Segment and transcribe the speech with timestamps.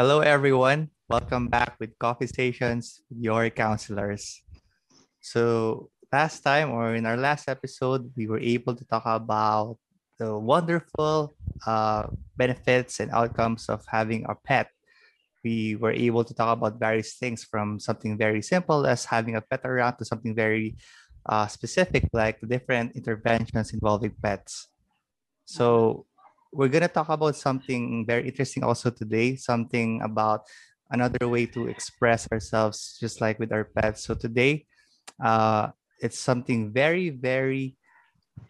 [0.00, 0.88] Hello, everyone.
[1.12, 4.40] Welcome back with Coffee Stations your counselors.
[5.20, 9.76] So, last time or in our last episode, we were able to talk about
[10.16, 14.72] the wonderful uh, benefits and outcomes of having a pet.
[15.44, 19.44] We were able to talk about various things from something very simple as having a
[19.44, 20.80] pet around to something very
[21.28, 24.72] uh, specific, like the different interventions involving pets.
[25.44, 26.06] So,
[26.52, 30.46] we're going to talk about something very interesting also today, something about
[30.90, 34.04] another way to express ourselves, just like with our pets.
[34.04, 34.66] So today,
[35.22, 35.68] uh,
[36.00, 37.76] it's something very, very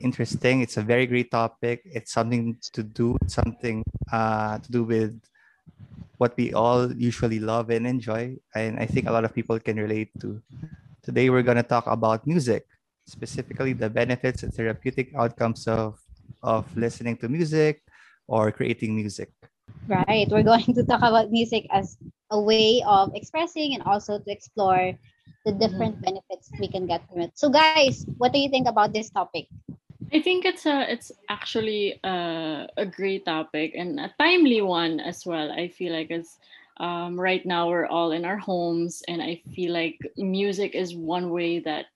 [0.00, 0.62] interesting.
[0.62, 1.82] It's a very great topic.
[1.84, 5.20] It's something to do, something uh, to do with
[6.16, 8.36] what we all usually love and enjoy.
[8.54, 10.40] And I think a lot of people can relate to.
[11.02, 12.66] Today, we're going to talk about music,
[13.06, 15.98] specifically the benefits and therapeutic outcomes of,
[16.42, 17.82] of listening to music,
[18.30, 19.34] or creating music?
[19.90, 20.30] Right.
[20.30, 21.98] We're going to talk about music as
[22.30, 24.94] a way of expressing and also to explore
[25.44, 26.22] the different mm-hmm.
[26.22, 27.32] benefits we can get from it.
[27.34, 29.48] So guys, what do you think about this topic?
[30.12, 35.26] I think it's a it's actually a, a great topic and a timely one as
[35.26, 35.50] well.
[35.52, 36.38] I feel like it's
[36.78, 41.30] um, right now we're all in our homes and I feel like music is one
[41.30, 41.86] way that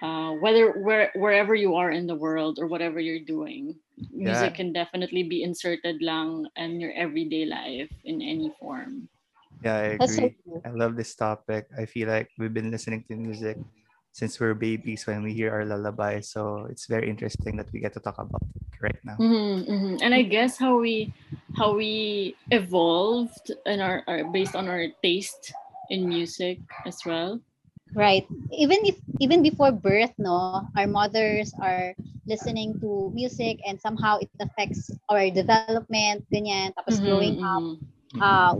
[0.00, 3.76] uh, whether where wherever you are in the world or whatever you're doing
[4.12, 4.56] music yeah.
[4.56, 9.08] can definitely be inserted lang in your everyday life in any form.
[9.62, 10.34] Yeah i agree.
[10.64, 11.66] i love this topic.
[11.74, 13.58] I feel like we've been listening to music
[14.12, 17.92] since we're babies when we hear our lullaby so it's very interesting that we get
[17.94, 19.16] to talk about it right now.
[19.18, 19.94] Mm-hmm, mm-hmm.
[20.02, 21.12] and i guess how we
[21.58, 25.52] how we evolved in our, our based on our taste
[25.90, 27.40] in music as well
[27.94, 28.26] Right.
[28.52, 31.94] Even if even before birth, no, our mothers are
[32.28, 36.76] listening to music and somehow it affects our development, ganyan.
[36.76, 38.20] Tapos mm-hmm, growing up, mm-hmm.
[38.20, 38.54] uh,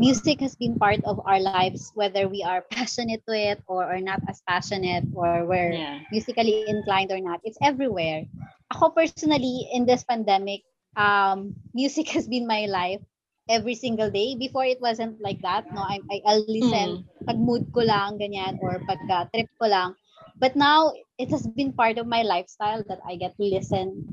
[0.00, 4.00] music has been part of our lives, whether we are passionate to it or, or
[4.00, 6.00] not as passionate or we're yeah.
[6.10, 7.40] musically inclined or not.
[7.44, 8.24] It's everywhere.
[8.72, 10.64] Ako personally, in this pandemic,
[10.96, 13.04] um, music has been my life
[13.48, 14.36] every single day.
[14.36, 15.82] Before it wasn't like that, no.
[15.82, 17.26] I, I I'll listen mm.
[17.26, 19.94] pag mood ko lang ganyan or pag uh, trip ko lang.
[20.38, 24.04] But now it has been part of my lifestyle that I get to listen.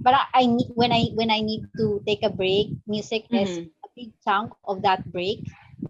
[0.00, 3.44] But I, I need when I when I need to take a break, music mm-hmm.
[3.44, 3.50] is
[3.84, 5.44] a big chunk of that break.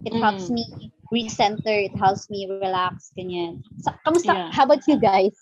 [0.05, 0.21] It mm.
[0.21, 3.63] helps me recenter, it helps me relax ganyan.
[3.83, 4.47] So, kamusta?
[4.47, 4.51] Yeah.
[4.51, 5.35] How about you guys?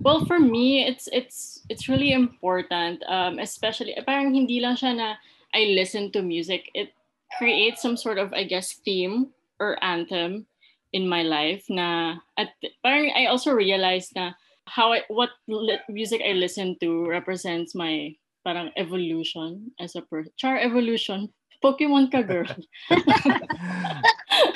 [0.00, 5.18] Well, for me, it's it's it's really important, um, especially parang hindi lang siya na
[5.54, 6.92] I listen to music, it
[7.36, 10.46] creates some sort of, I guess, theme or anthem
[10.92, 14.32] in my life na at parang I also realized na
[14.64, 20.32] how I, what li- music I listen to represents my parang evolution as a person.
[20.36, 21.28] Char evolution.
[21.64, 22.46] Pokemon ka, girl.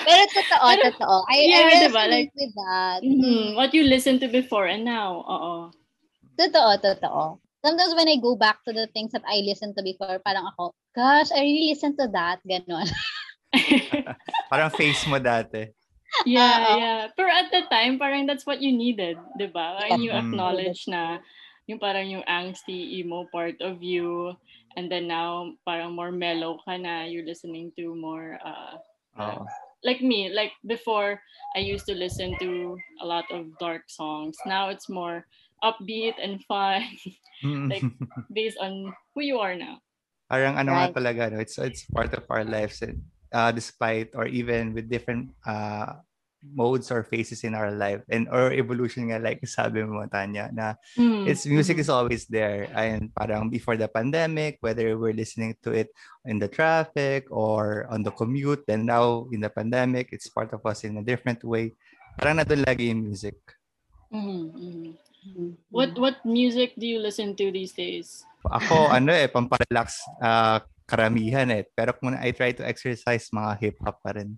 [0.07, 1.27] Pero totoo, Pero, totoo.
[1.27, 2.05] I, yeah, I diba?
[2.07, 3.03] like, with that.
[3.03, 3.59] Mm-hmm.
[3.59, 5.27] What you listened to before and now.
[5.27, 5.75] Oo.
[6.39, 10.19] Totoo, totoo sometimes when I go back to the things that I listened to before,
[10.21, 12.43] parang ako, gosh, I really listened to that.
[12.45, 12.91] Ganon.
[14.51, 15.71] parang face mo dati.
[16.29, 17.01] Yeah, uh, yeah.
[17.17, 19.81] Pero at the time, parang that's what you needed, di ba?
[19.89, 21.25] And you acknowledge na
[21.65, 24.37] yung parang yung angsty, emo part of you.
[24.77, 27.09] And then now, parang more mellow ka na.
[27.09, 28.77] You're listening to more, uh,
[29.21, 29.45] oh.
[29.85, 31.21] like me, like before,
[31.57, 34.37] I used to listen to a lot of dark songs.
[34.45, 35.25] Now it's more
[35.63, 36.83] upbeat and fun.
[37.71, 37.87] like
[38.35, 39.79] based on who you are now.
[40.29, 40.91] Parang ano right.
[40.91, 41.39] nga talaga, no?
[41.41, 42.83] it's, it's part of our lives.
[42.83, 43.03] And,
[43.33, 45.97] uh, despite or even with different uh,
[46.43, 50.75] modes or phases in our life and or evolution nga like sabi mo Tanya na
[50.99, 51.23] mm.
[51.31, 51.87] it's music mm-hmm.
[51.87, 55.95] is always there and parang before the pandemic whether we're listening to it
[56.27, 60.61] in the traffic or on the commute then now in the pandemic it's part of
[60.67, 61.71] us in a different way
[62.19, 63.39] parang na lagi yung music
[64.11, 64.99] mm-hmm.
[65.23, 65.51] Mm-hmm.
[65.71, 68.27] What what music do you listen to these days?
[68.43, 71.63] Ako ano eh pamparelax uh, karamihan eh.
[71.71, 74.35] Pero kung I try to exercise mga hip hop pa rin.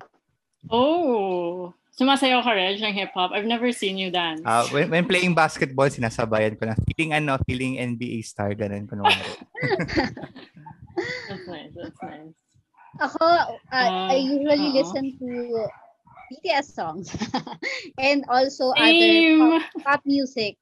[0.69, 3.33] Oh, sumasayaw ka rin ng hip hop.
[3.33, 4.45] I've never seen you dance.
[4.45, 6.77] Uh, when, when playing basketball, sinasabayan ko na.
[6.89, 9.13] Feeling ano, feeling NBA star, ganun ko naman.
[11.29, 12.39] that's nice, that's nice.
[13.03, 13.45] Ako, uh,
[13.75, 14.79] uh, I usually uh-oh.
[14.79, 15.29] listen to
[16.33, 17.11] BTS songs
[17.99, 19.43] and also Same.
[19.43, 20.57] other pop, pop music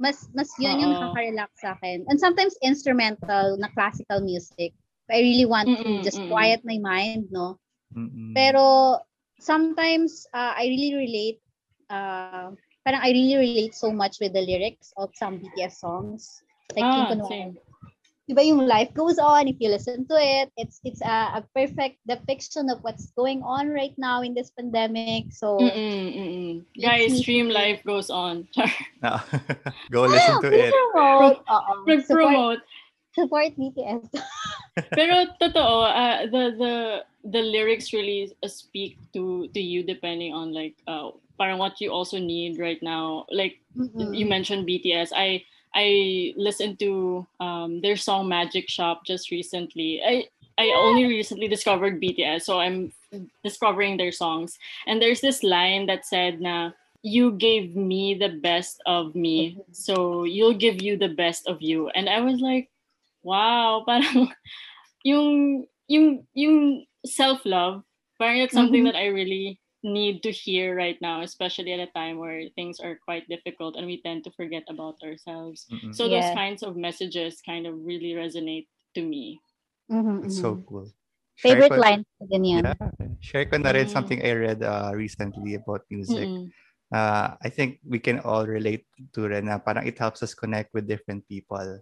[0.00, 2.08] mas mas yun yung nakaka-relax sa akin.
[2.08, 4.72] And sometimes instrumental na classical music.
[5.12, 6.32] I really want mm-mm, to just mm-mm.
[6.32, 7.60] quiet my mind, no?
[7.92, 8.32] Mm-mm.
[8.32, 8.96] Pero
[9.42, 11.38] sometimes uh, I really relate
[11.92, 12.54] uh,
[12.86, 16.40] parang I really relate so much with the lyrics of some BTS songs.
[16.72, 17.58] Like ah, yung
[18.30, 20.54] diba yung life goes on if you listen to it.
[20.54, 25.34] It's it's a, a perfect depiction of what's going on right now in this pandemic.
[25.34, 26.54] So Mm-mm, mm-mm.
[26.78, 28.46] guys, stream life goes on.
[29.02, 29.16] No.
[29.90, 30.70] Go listen to it.
[30.92, 31.40] Promote.
[31.48, 31.72] Oo.
[31.88, 32.62] Support, promote.
[33.16, 34.06] support BTS.
[34.96, 36.74] Pero totoo, uh, the the
[37.26, 41.10] the lyrics really uh, speak to to you depending on like uh
[41.40, 43.26] parang what you also need right now.
[43.32, 44.12] Like Mm-mm.
[44.12, 45.16] you mentioned BTS.
[45.16, 45.42] I
[45.74, 50.00] I listened to um their song Magic Shop just recently.
[50.04, 50.26] I
[50.58, 52.92] I only recently discovered BTS, so I'm
[53.44, 54.58] discovering their songs.
[54.86, 56.72] And there's this line that said na
[57.02, 61.88] you gave me the best of me, so you'll give you the best of you.
[61.96, 62.68] And I was like,
[63.22, 64.32] wow, parang
[65.04, 67.82] yung yung yung self-love,
[68.18, 68.92] parang it's something Mhm.
[68.92, 72.98] that I really need to hear right now, especially at a time where things are
[73.04, 75.66] quite difficult and we tend to forget about ourselves.
[75.70, 75.94] Mm-mm.
[75.94, 79.40] So those kinds of messages kind of really resonate to me.
[79.90, 80.40] Mhm, It's mhm.
[80.40, 80.92] so cool.
[81.36, 82.66] Favorite ko- line ko din yan.
[82.66, 82.74] Yeah.
[83.20, 83.90] Share ko na rin Mm.
[83.90, 86.32] something I read uh, recently about music.
[86.92, 90.74] Uh, I think we can all relate to rin na parang it helps us connect
[90.74, 91.80] with different people.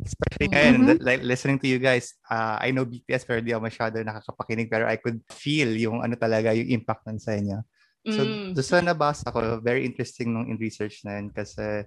[0.00, 0.86] Especially ngayon, Mhm.
[0.88, 4.72] that- like listening to you guys, uh, I know BTS pero di ako masyado nakakapakinig
[4.72, 7.60] pero I could feel yung ano talaga, yung impact nun sa inyo.
[8.08, 8.56] So, Mm.
[8.56, 11.86] doon sa nabasa ko, very interesting nung in research na yun kasi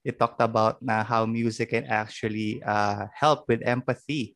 [0.00, 4.32] it talked about na how music can actually uh, help with empathy.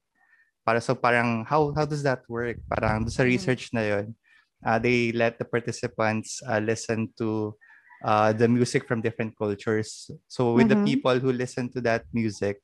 [0.65, 2.61] Para so parang how how does that work?
[2.69, 3.33] Parang doon sa Mm.
[3.33, 4.07] research na yun,
[4.65, 7.57] uh, they let the participants uh, listen to
[8.05, 10.13] uh, the music from different cultures.
[10.29, 10.85] So with the Mhm.
[10.85, 12.61] people who listen to that music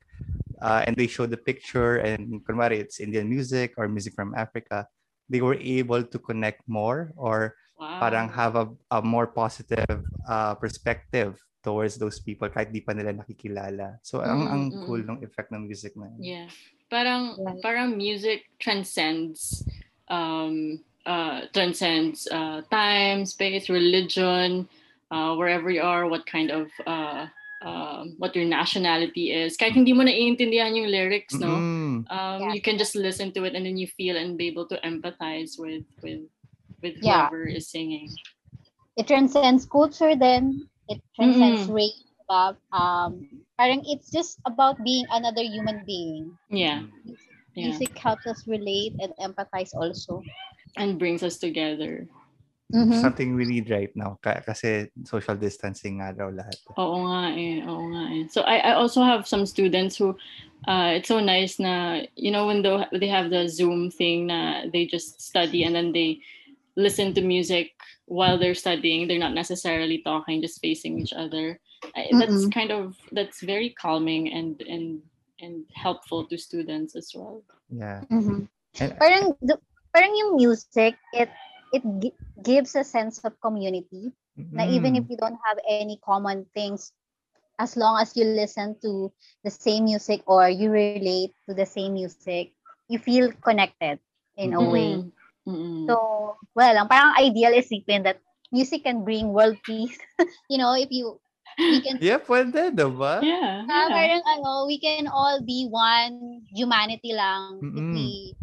[0.63, 4.87] uh, and they show the picture and kunwari it's Indian music or music from Africa,
[5.29, 7.97] they were able to connect more or Wow.
[8.01, 13.13] parang have a, a more positive uh, perspective towards those people kahit di pa nila
[13.13, 14.01] nakikilala.
[14.05, 14.81] So ang Mm, ang mm.
[14.85, 16.21] cool ng effect ng music na yun.
[16.25, 16.49] Yeah.
[16.93, 17.61] Parang Right.
[17.63, 19.65] parang music transcends
[20.11, 24.69] um uh transcends uh time, space, religion,
[25.13, 27.29] uh wherever you are, what kind of uh
[27.61, 29.57] um what your nationality is.
[29.57, 31.61] Kahit hindi mo naiintindihan yung lyrics, no?
[31.61, 32.09] Mm-mm.
[32.09, 32.53] Um Yeah.
[32.57, 35.61] you can just listen to it and then you feel and be able to empathize
[35.61, 36.25] with with
[36.81, 37.29] with Yeah.
[37.29, 38.09] whoever is singing.
[38.97, 40.69] It transcends culture then.
[40.89, 41.77] It transcends Mm-mm.
[41.77, 42.01] race.
[42.31, 42.57] diba?
[42.73, 43.27] Um,
[43.59, 46.33] parang it's just about being another human being.
[46.49, 46.87] Yeah.
[47.55, 47.75] Yeah.
[47.75, 50.23] Music helps us relate and empathize also.
[50.79, 52.07] And brings us together.
[52.71, 53.01] Mhm.
[53.03, 56.55] Something we need right now ka- kasi social distancing nga daw lahat.
[56.79, 58.25] Oo nga eh, oo nga eh.
[58.31, 60.15] So I, I also have some students who
[60.71, 64.71] uh, it's so nice na you know when they, they have the Zoom thing na
[64.71, 66.23] they just study and then they
[66.79, 67.75] listen to music
[68.07, 69.09] while they're studying.
[69.11, 71.59] They're not necessarily talking, just facing each other.
[71.97, 72.53] I, that's Mm-mm.
[72.55, 75.01] kind of that's very calming and and
[75.41, 77.43] and helpful to students as well.
[77.73, 78.05] Yeah.
[78.13, 78.47] Mhm.
[78.79, 79.57] And- Parang the,
[79.91, 81.33] parang yung music it
[81.73, 84.11] it gi- gives a sense of community
[84.55, 85.11] na even if Mm.
[85.11, 86.93] you don't have any common things
[87.59, 89.13] as long as you listen to
[89.45, 92.53] the same music or you relate to the same music
[92.89, 93.99] you feel connected
[94.37, 95.13] in a way Mm-mm.
[95.47, 95.89] Mm-mm.
[95.89, 98.21] so well ang parang ideal isipin that
[98.53, 99.99] music can bring world peace
[100.51, 101.19] you know if you
[101.69, 103.27] we can Yeah, pwede, diba?
[103.27, 104.09] yeah, Ah, yeah.
[104.09, 108.01] parang ano, we can all be one humanity lang if Mm-mm.
[108.01, 108.35] we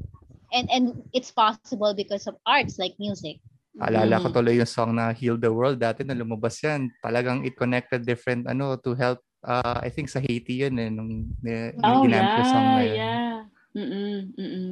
[0.54, 3.40] and and it's possible because of arts like music.
[3.78, 4.36] Alala ko Mm.
[4.36, 6.90] tuloy yung song na Heal the World dati na lumabas yan.
[6.98, 11.30] Talagang it connected different ano to help uh, I think sa Haiti yun eh nung
[11.46, 12.98] ni, Oh ginamit yung song na yeah, yun.
[12.98, 13.40] yeah.
[13.78, 14.70] Mm-mm, mm-mm.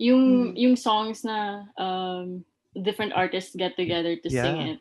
[0.00, 0.50] Yung Mm.
[0.54, 2.46] yung songs na um
[2.78, 4.78] different artists get together to sing Yeah.
[4.78, 4.80] it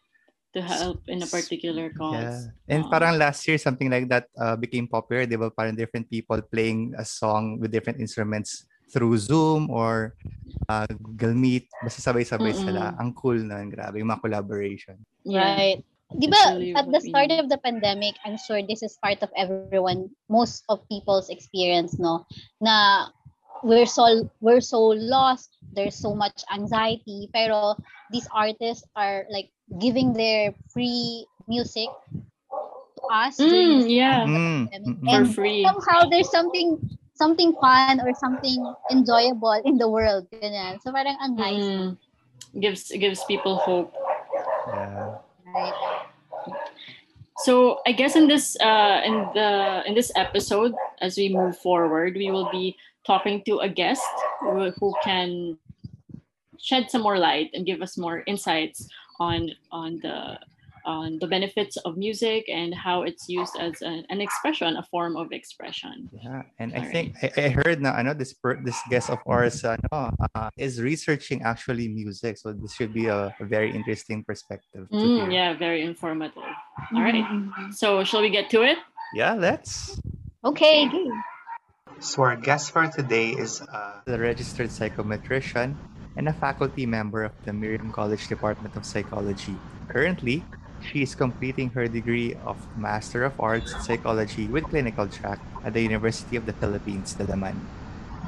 [0.53, 1.97] to help in a particular Yeah.
[1.97, 2.53] cause.
[2.69, 2.91] And Oo.
[2.93, 5.49] parang last year something like that uh, became popular, 'di ba?
[5.49, 10.17] Parang different people playing a song with different instruments through Zoom or
[10.67, 11.69] uh, Google Meet.
[11.85, 12.93] Basta sabay-sabay sila.
[12.93, 13.01] Mm-mm.
[13.01, 14.97] Ang cool na, grabe yung mga collaboration.
[15.25, 15.85] Right.
[16.09, 19.29] Di ba, really at the start of the pandemic, I'm sure this is part of
[19.37, 22.25] everyone, most of people's experience, no?
[22.57, 23.13] Na
[23.61, 27.77] we're so we're so lost, there's so much anxiety, pero
[28.09, 31.93] these artists are like giving their free music
[32.97, 34.25] to us Mm, yeah.
[34.25, 35.61] Mm, mm, For And free.
[35.61, 36.81] somehow there's something
[37.19, 40.23] something fun or something enjoyable in the world.
[40.31, 40.79] Ganyan.
[40.79, 41.67] So parang ang nice.
[41.67, 41.99] Mm.
[42.63, 43.91] Gives gives people hope.
[44.71, 45.19] Yeah.
[45.43, 45.77] Right?
[47.43, 50.71] So I guess in this uh, in the in this episode,
[51.03, 54.07] as we move forward, we will be talking to a guest
[54.39, 55.59] who, who can
[56.59, 58.87] shed some more light and give us more insights
[59.19, 60.39] on on the
[60.89, 65.13] on the benefits of music and how it's used as a, an expression, a form
[65.13, 66.09] of expression.
[66.09, 68.33] Yeah, and I think I, I, heard now I know this
[68.65, 73.05] this guest of ours uh, no, uh, is researching actually music, so this should be
[73.05, 74.89] a, a very interesting perspective.
[74.89, 76.49] Mm, yeah, very informative.
[76.95, 77.69] All right, mm-hmm.
[77.71, 78.81] so shall we get to it?
[79.13, 80.01] Yeah, let's.
[80.41, 80.89] Okay.
[81.99, 85.75] So our guest for today is uh, the registered psychometrician
[86.15, 89.55] and a faculty member of the Miriam College Department of Psychology.
[89.89, 90.43] Currently,
[90.81, 95.73] she is completing her degree of Master of Arts in Psychology with clinical track at
[95.73, 97.55] the University of the Philippines, Diliman.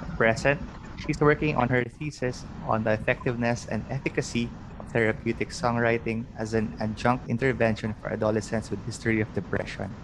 [0.02, 0.60] At present,
[1.00, 6.76] she's working on her thesis on the effectiveness and efficacy of therapeutic songwriting as an
[6.80, 9.96] adjunct intervention for adolescents with history of depression.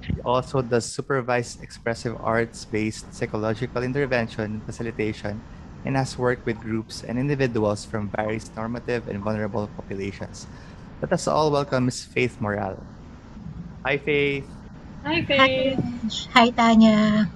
[0.00, 5.42] She also does supervised expressive arts-based psychological intervention and facilitation
[5.84, 10.46] and has worked with groups and individuals from various normative and vulnerable populations
[11.00, 12.82] let us all welcome Miss Faith Morale.
[13.84, 14.46] Hi, Faith.
[15.04, 15.78] Hi, Faith.
[16.34, 17.30] Hi, Tanya.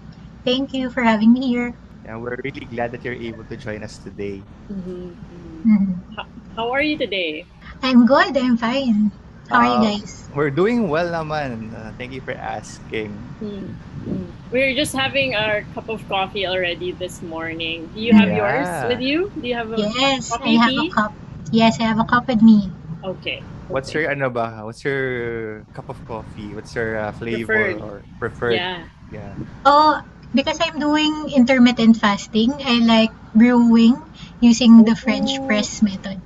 [0.44, 1.74] Thank you for having me here.
[2.04, 4.42] Yeah, we're really glad that you're able to join us today.
[4.66, 5.14] Mm-hmm.
[5.62, 6.14] Mm-hmm.
[6.18, 6.26] How,
[6.56, 7.46] how are you today?
[7.82, 8.36] I'm good.
[8.36, 9.12] I'm fine.
[9.48, 10.26] How uh, are you uh, guys?
[10.34, 11.70] We're doing well naman.
[11.70, 13.14] Uh, thank you for asking.
[13.38, 14.26] Mm-hmm.
[14.50, 17.86] We're just having our cup of coffee already this morning.
[17.94, 18.42] Do you have yeah.
[18.42, 19.30] yours with you?
[19.38, 20.90] Do you have a yes, I have tea?
[20.90, 21.14] a cup.
[21.54, 22.66] Yes, I have a cup with me.
[23.04, 23.42] Okay.
[23.68, 24.62] What's your ano ba?
[24.64, 26.54] What's your cup of coffee?
[26.54, 27.80] What's your uh, flavor preferred.
[27.80, 28.54] or preferred?
[28.58, 28.84] Yeah.
[29.12, 29.34] Yeah.
[29.64, 30.00] Oh,
[30.34, 33.96] because I'm doing intermittent fasting, I like brewing
[34.40, 35.46] using the French oh.
[35.46, 36.20] press method.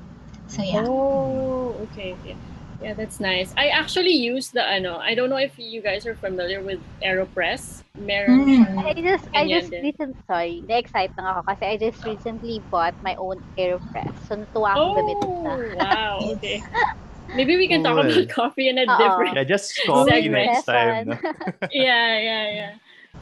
[0.49, 0.85] So yeah.
[0.87, 2.17] Oh, okay.
[2.25, 2.35] Yeah.
[2.83, 3.55] Yeah, that's nice.
[3.57, 4.99] I actually use the ano.
[5.01, 7.83] I don't know if you guys are familiar with Aeropress.
[7.97, 8.85] Meron mm.
[8.85, 13.17] I just I just recently sorry, na-excite lang ako kasi I just recently bought my
[13.17, 14.13] own Aeropress.
[14.29, 15.53] So natuwa akong oh, gamitin na.
[15.81, 16.61] wow, okay.
[17.35, 18.99] Maybe we can talk about coffee in a Uh-oh.
[18.99, 21.09] different Yeah, just coffee next time.
[21.73, 22.73] yeah, yeah, yeah.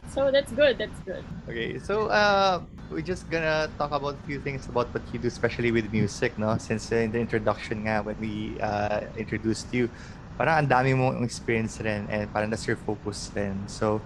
[0.07, 0.79] So that's good.
[0.79, 1.25] That's good.
[1.49, 5.29] Okay, so uh, we're just gonna talk about a few things about what you do,
[5.29, 6.57] especially with music, no?
[6.59, 9.91] Since uh, in the introduction nga, when we uh, introduced you,
[10.39, 13.67] parang ang dami mong experience rin and parang that's your focus rin.
[13.69, 14.05] So,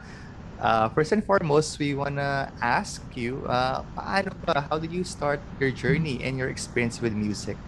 [0.59, 5.45] uh, first and foremost, we wanna ask you, uh, paano ba, how did you start
[5.61, 7.61] your journey and your experience with music?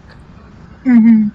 [0.85, 1.29] Mm-hmm.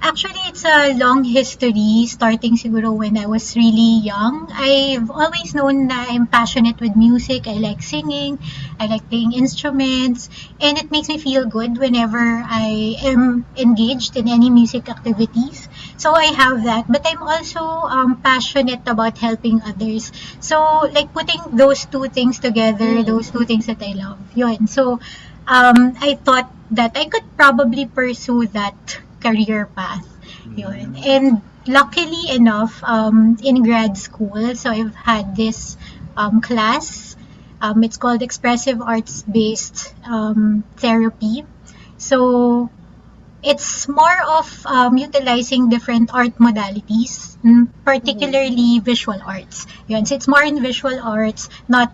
[0.00, 4.46] Actually, it's a long history, starting siguro when I was really young.
[4.54, 7.46] I've always known that I'm passionate with music.
[7.46, 8.38] I like singing,
[8.78, 14.28] I like playing instruments, and it makes me feel good whenever I am engaged in
[14.28, 15.68] any music activities.
[15.96, 20.12] So I have that, but I'm also um, passionate about helping others.
[20.38, 23.06] So like putting those two things together, mm.
[23.06, 24.66] those two things that I love, yun.
[24.68, 25.00] So
[25.46, 30.06] um, I thought that I could probably pursue that career path.
[30.56, 30.94] Yun.
[30.94, 31.06] Mm.
[31.06, 35.76] And luckily enough, um, in grad school, so I've had this
[36.16, 37.16] um, class.
[37.60, 41.44] Um, it's called Expressive Arts Based um, Therapy.
[41.98, 42.70] So
[43.42, 48.84] it's more of um, utilizing different art modalities, mm, particularly mm-hmm.
[48.84, 49.66] visual arts.
[49.86, 50.06] Yun.
[50.06, 51.92] So it's more in visual arts, not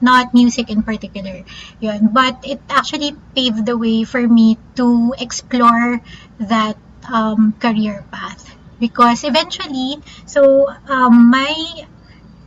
[0.00, 1.44] not music in particular.
[1.80, 2.10] Yun.
[2.12, 6.00] But it actually paved the way for me to explore
[6.38, 6.76] that
[7.08, 8.56] um, career path.
[8.78, 11.52] Because eventually, so um, my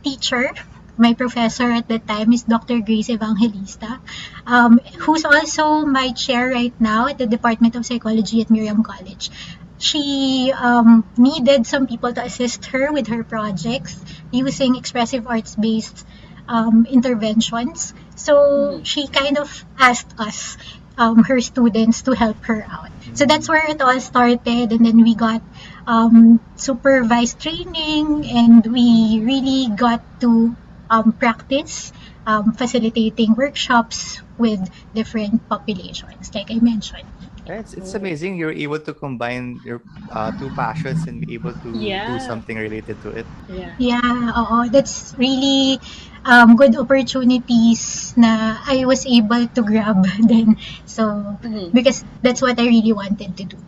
[0.02, 0.50] teacher,
[0.96, 2.80] my professor at the time is Dr.
[2.80, 4.00] Grace Evangelista,
[4.46, 9.30] um, who's also my chair right now at the Department of Psychology at Miriam College.
[9.78, 13.98] She um, needed some people to assist her with her projects
[14.30, 16.06] using expressive arts based
[16.48, 17.94] um, interventions.
[18.16, 18.82] So mm-hmm.
[18.82, 20.56] she kind of asked us,
[20.96, 22.90] um, her students, to help her out.
[22.90, 23.14] Mm-hmm.
[23.14, 25.42] So that's where it all started, and then we got
[25.86, 30.56] um, supervised training, and we really got to
[30.90, 31.92] um, practice
[32.26, 34.60] um, facilitating workshops with
[34.94, 37.04] different populations, like I mentioned.
[37.46, 41.70] It's, it's amazing you're able to combine your uh, two passions and be able to
[41.76, 42.16] yeah.
[42.16, 43.26] do something related to it.
[43.48, 43.74] Yeah.
[43.78, 45.78] Yeah, oo, that's really
[46.24, 50.56] um, good opportunities na I was able to grab then.
[50.86, 51.04] So,
[51.44, 51.70] mm-hmm.
[51.76, 53.58] because that's what I really wanted to do.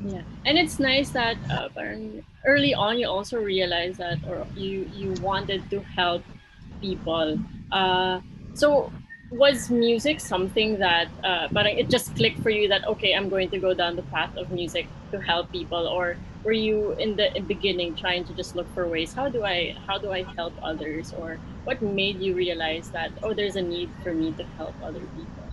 [0.00, 0.22] Yeah.
[0.44, 1.68] And it's nice that uh,
[2.44, 6.22] early on you also realized that or you you wanted to help
[6.80, 7.40] people.
[7.72, 8.20] Uh,
[8.52, 8.92] so
[9.30, 13.48] was music something that uh, but it just clicked for you that okay i'm going
[13.50, 15.86] to go down the path of music to help people?
[15.86, 19.14] Or were you in the beginning trying to just look for ways?
[19.14, 21.14] How do i how do i help others?
[21.14, 25.04] Or what made you realize that oh there's a need for me to help other
[25.16, 25.46] people?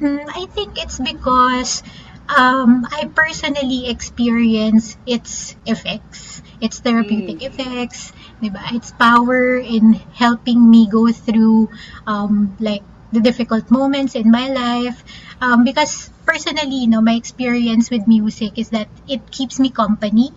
[0.00, 1.82] Mm, i think it's because
[2.28, 7.46] um, I personally experience its effects, its therapeutic mm.
[7.46, 8.12] effects,
[8.42, 8.60] diba?
[8.72, 11.70] its power in helping me go through
[12.06, 15.04] um, like the difficult moments in my life.
[15.40, 20.32] Um, because personally, you know, my experience with music is that it keeps me company.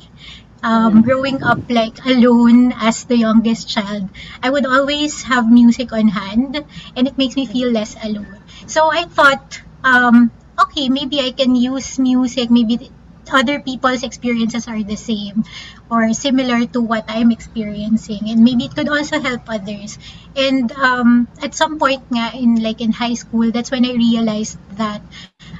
[0.61, 1.03] Um, mm.
[1.07, 4.09] growing up like alone as the youngest child,
[4.43, 6.65] I would always have music on hand
[6.97, 8.43] and it makes me feel less alone.
[8.67, 12.91] So I thought, um, okay, maybe I can use music, maybe
[13.31, 15.43] other people's experiences are the same
[15.89, 19.97] or similar to what I'm experiencing and maybe it could also help others
[20.35, 24.57] and um, at some point nga in like in high school that's when I realized
[24.77, 25.01] that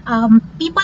[0.05, 0.83] um, people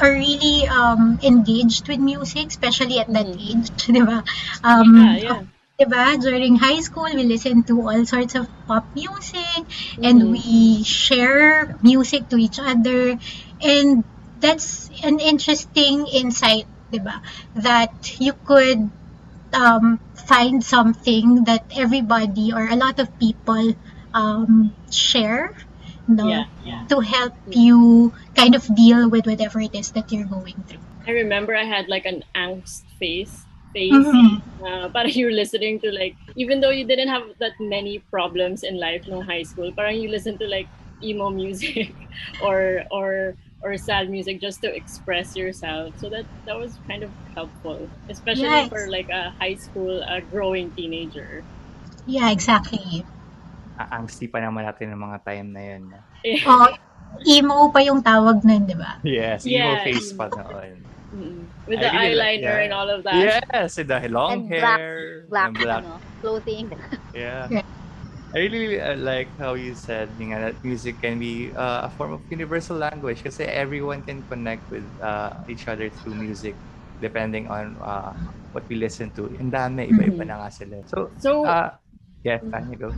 [0.00, 3.60] are really um, engaged with music especially at that mm-hmm.
[3.62, 4.24] age diba
[4.64, 5.42] um, yeah, yeah.
[5.80, 6.20] Diba?
[6.20, 10.04] During high school, we listen to all sorts of pop music mm-hmm.
[10.04, 13.16] and we share music to each other
[13.64, 14.04] and
[14.40, 17.20] that's an interesting insight, diba?
[17.54, 18.90] That you could
[19.52, 23.74] um, find something that everybody or a lot of people
[24.14, 25.54] um, share
[26.08, 26.86] no, yeah, yeah.
[26.88, 30.82] to help you kind of deal with whatever it is that you're going through.
[31.06, 34.64] I remember I had like an angst phase face mm-hmm.
[34.64, 38.78] uh, but you're listening to like even though you didn't have that many problems in
[38.78, 40.66] life no high school but you listen to like
[41.02, 41.94] emo music
[42.42, 45.92] or or or sad music just to express yourself.
[46.00, 48.68] So that that was kind of helpful, especially yes.
[48.68, 51.44] for like a high school a growing teenager.
[52.06, 53.04] Yeah, exactly.
[53.80, 55.84] Angsty pa naman natin ng mga time na yun.
[56.44, 56.68] oh,
[57.24, 59.00] emo pa yung tawag nun, di ba?
[59.00, 59.84] Yes, emo yeah.
[59.84, 60.84] face pa noon.
[61.10, 61.42] Mm-hmm.
[61.66, 62.64] With the really eyeliner yeah.
[62.68, 63.18] and all of that.
[63.50, 65.24] Yes, with the long and hair.
[65.28, 65.84] Black, black, black.
[65.84, 66.66] Ano, clothing.
[67.16, 67.48] yeah.
[67.50, 67.66] yeah.
[68.30, 72.12] I really uh, like how you said nga, that music can be uh, a form
[72.14, 76.54] of universal language kasi everyone can connect with uh, each other through music
[77.02, 78.14] depending on uh,
[78.52, 79.26] what we listen to.
[79.42, 80.30] Ang dami, iba-iba mm-hmm.
[80.30, 80.76] na nga sila.
[80.86, 81.74] So, so uh,
[82.22, 82.94] yeah, can you go?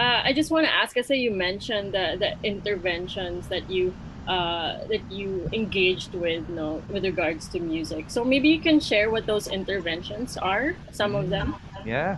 [0.00, 3.92] Uh, I just want to ask, kasi you mentioned the, the interventions that you
[4.24, 8.08] uh, that you engaged with no with regards to music.
[8.08, 11.56] So maybe you can share what those interventions are, some of them.
[11.84, 12.16] Yeah.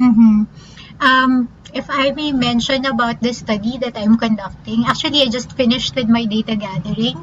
[0.00, 0.48] Mm-hmm.
[1.02, 5.96] Um, if I may mention about the study that I'm conducting, actually, I just finished
[5.96, 7.18] with my data gathering.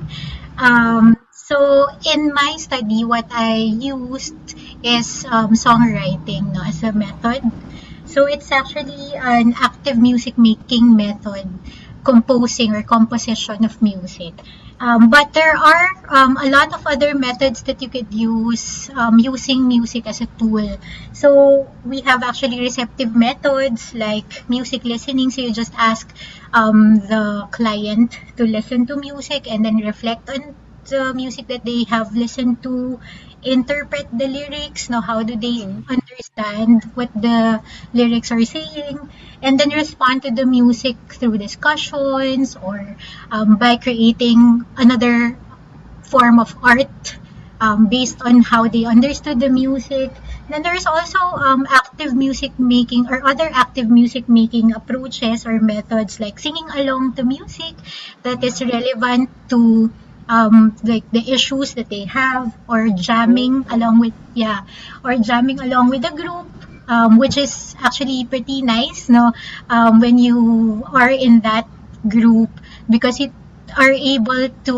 [0.58, 4.36] Um, so, in my study, what I used
[4.84, 7.40] is um, songwriting no, as a method.
[8.06, 11.48] So, it's actually an active music making method,
[12.04, 14.34] composing or composition of music.
[14.80, 19.20] Um, but there are um, a lot of other methods that you could use um,
[19.20, 20.80] using music as a tool.
[21.12, 25.32] So we have actually receptive methods like music listening.
[25.32, 26.08] So you just ask
[26.54, 31.84] um, the client to listen to music and then reflect on the music that they
[31.84, 33.00] have listened to
[33.44, 37.62] interpret the lyrics know how do they understand what the
[37.94, 39.00] lyrics are saying
[39.42, 42.96] and then respond to the music through discussions or
[43.32, 45.38] um, by creating another
[46.04, 47.18] form of art
[47.62, 50.12] um, based on how they understood the music.
[50.50, 56.20] Then there's also um, active music making or other active music making approaches or methods
[56.20, 57.76] like singing along to music
[58.24, 59.92] that is relevant to
[60.30, 64.62] um, like the issues that they have or jamming along with yeah
[65.04, 66.48] or jamming along with the group
[66.88, 69.34] um, which is actually pretty nice no?
[69.70, 71.68] Um, when you are in that
[72.08, 72.50] group
[72.90, 73.34] because you
[73.78, 74.76] are able to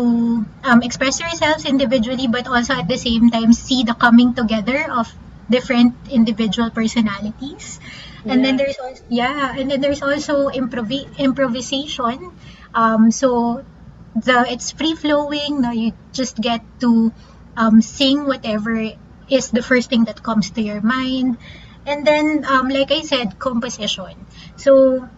[0.64, 5.12] um, express yourselves individually but also at the same time see the coming together of
[5.50, 7.78] different individual personalities.
[8.24, 8.32] Yeah.
[8.32, 12.32] and then there's also yeah and then there's also improv- improvisation.
[12.74, 13.64] Um, so
[14.14, 17.12] the it's free flowing no you just get to
[17.56, 18.92] um, sing whatever
[19.28, 21.38] is the first thing that comes to your mind.
[21.86, 24.14] And then um, like i said composition.
[24.56, 25.08] So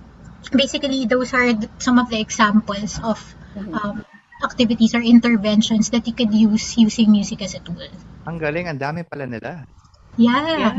[0.52, 3.18] basically those are the, some of the examples of
[3.54, 3.74] mm-hmm.
[3.74, 4.04] um,
[4.42, 7.88] activities or interventions that you could use using music as a tool.
[8.26, 9.66] Ang galing ang dami pala nila.
[10.16, 10.74] Yeah, yeah.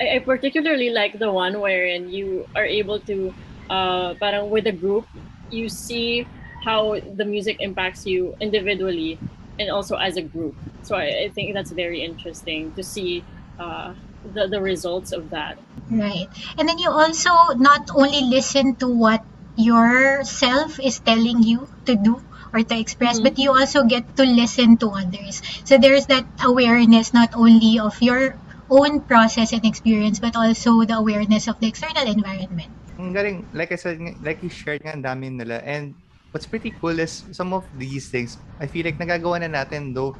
[0.00, 3.32] I, I particularly like the one wherein you are able to
[3.70, 5.06] uh, parang with a group
[5.50, 6.26] you see
[6.64, 9.18] how the music impacts you individually
[9.58, 10.56] and also as a group.
[10.82, 13.24] So I, I think that's very interesting to see
[13.58, 13.94] uh,
[14.32, 15.58] the, the results of that.
[15.90, 16.28] Right.
[16.58, 19.24] And then you also not only listen to what
[19.56, 23.24] yourself is telling you to do or to express, mm-hmm.
[23.24, 25.42] but you also get to listen to others.
[25.64, 28.38] So there's that awareness not only of your
[28.70, 32.70] own process and experience, but also the awareness of the external environment.
[32.98, 35.58] Ang galing, like I said, like you shared nga, ang dami nila.
[35.64, 35.94] And
[36.30, 40.16] what's pretty cool is some of these things, I feel like nagagawa na natin though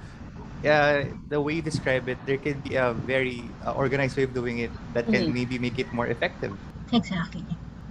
[0.64, 4.34] uh, the way you describe it, there can be a very uh, organized way of
[4.34, 5.34] doing it that can mm-hmm.
[5.34, 6.52] maybe make it more effective.
[6.92, 7.44] Exactly.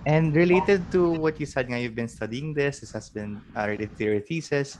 [0.05, 3.67] And related to what you said, nga, you've been studying this, this has been uh,
[3.67, 4.77] related to your thesis.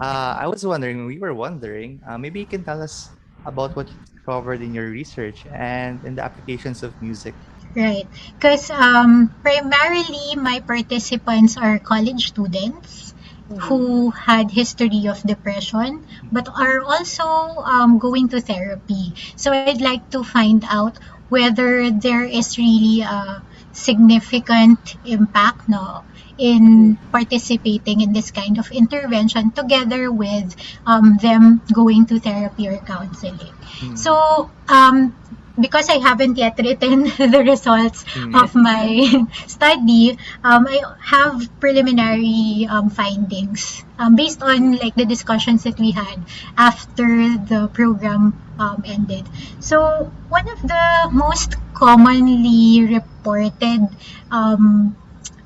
[0.00, 3.10] Uh, I was wondering, we were wondering, uh, maybe you can tell us
[3.44, 7.34] about what you discovered in your research and in the applications of music.
[7.74, 8.06] Right.
[8.34, 13.14] Because um, primarily my participants are college students
[13.48, 13.58] mm-hmm.
[13.62, 17.26] who had history of depression but are also
[17.62, 19.14] um, going to therapy.
[19.36, 26.02] So I'd like to find out whether there is really a significant impact no
[26.40, 30.56] in participating in this kind of intervention together with
[30.86, 33.36] um, them going to therapy or counseling.
[33.36, 33.94] Mm-hmm.
[33.94, 35.14] So um,
[35.58, 38.34] because I haven't yet written the results mm.
[38.40, 45.64] of my study, um, I have preliminary um, findings um, based on like the discussions
[45.64, 46.18] that we had
[46.56, 49.24] after the program um, ended.
[49.60, 53.88] So one of the most commonly reported
[54.30, 54.96] um,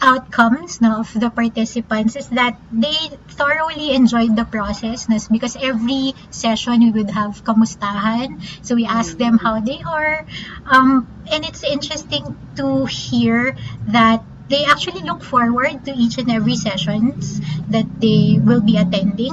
[0.00, 2.94] outcomes no, of the participants is that they
[3.28, 8.42] thoroughly enjoyed the process no, because every session we would have kamustahan.
[8.62, 10.26] So we ask them how they are.
[10.66, 13.56] Um, and it's interesting to hear
[13.88, 19.32] that they actually look forward to each and every sessions that they will be attending.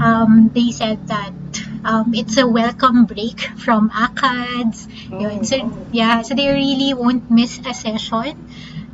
[0.00, 1.34] Um, they said that
[1.84, 4.86] um, it's a welcome break from ACADS.
[5.12, 5.42] Oh.
[5.42, 8.38] So, yeah, so they really won't miss a session.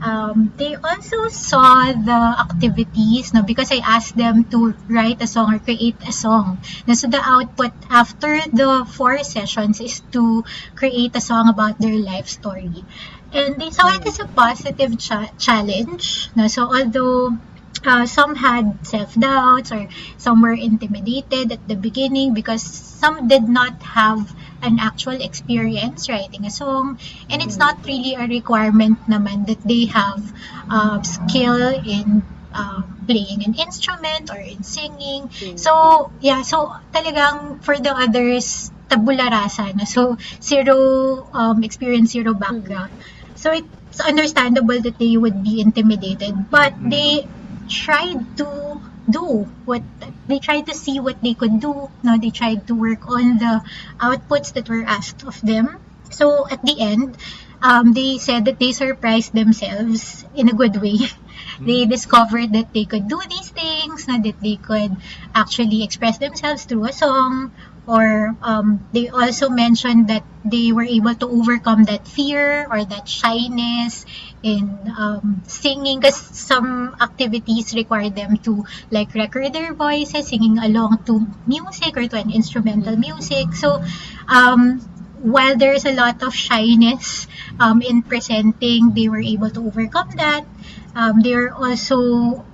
[0.03, 5.55] Um, they also saw the activities no, because I asked them to write a song
[5.55, 6.59] or create a song.
[6.87, 11.95] No, so the output after the four sessions is to create a song about their
[11.97, 12.85] life story.
[13.33, 16.29] And they saw it as a positive cha- challenge.
[16.35, 16.49] No?
[16.49, 17.39] So although
[17.85, 19.89] uh, some had self-doubts or
[20.19, 26.47] some were intimidated at the beginning because some did not have an actual experience writing
[26.47, 26.99] a song
[27.31, 30.23] and it's not really a requirement naman that they have
[30.71, 32.23] uh, skill in
[32.55, 35.31] uh, playing an instrument or in singing.
[35.57, 39.73] So, yeah, so talagang for the others, tabula rasa.
[39.73, 39.85] No?
[39.85, 42.93] So, zero um, experience, zero background.
[43.35, 47.27] So, it's understandable that they would be intimidated, but they
[47.69, 49.83] tried to do what
[50.29, 53.63] they tried to see what they could do no they tried to work on the
[54.01, 55.81] outputs that were asked of them.
[56.11, 57.17] So at the end
[57.63, 60.99] um, they said that they surprised themselves in a good way.
[61.61, 64.97] They discovered that they could do these things na that they could
[65.35, 67.53] actually express themselves through a song
[67.87, 73.09] or um, they also mentioned that they were able to overcome that fear or that
[73.09, 74.07] shyness
[74.43, 81.03] in um, singing because some activities require them to like record their voices singing along
[81.07, 83.55] to music or to an instrumental music.
[83.55, 83.83] So
[84.29, 84.81] um,
[85.23, 87.27] while there's a lot of shyness
[87.61, 90.45] um, in presenting they were able to overcome that.
[90.95, 92.45] Um, they're also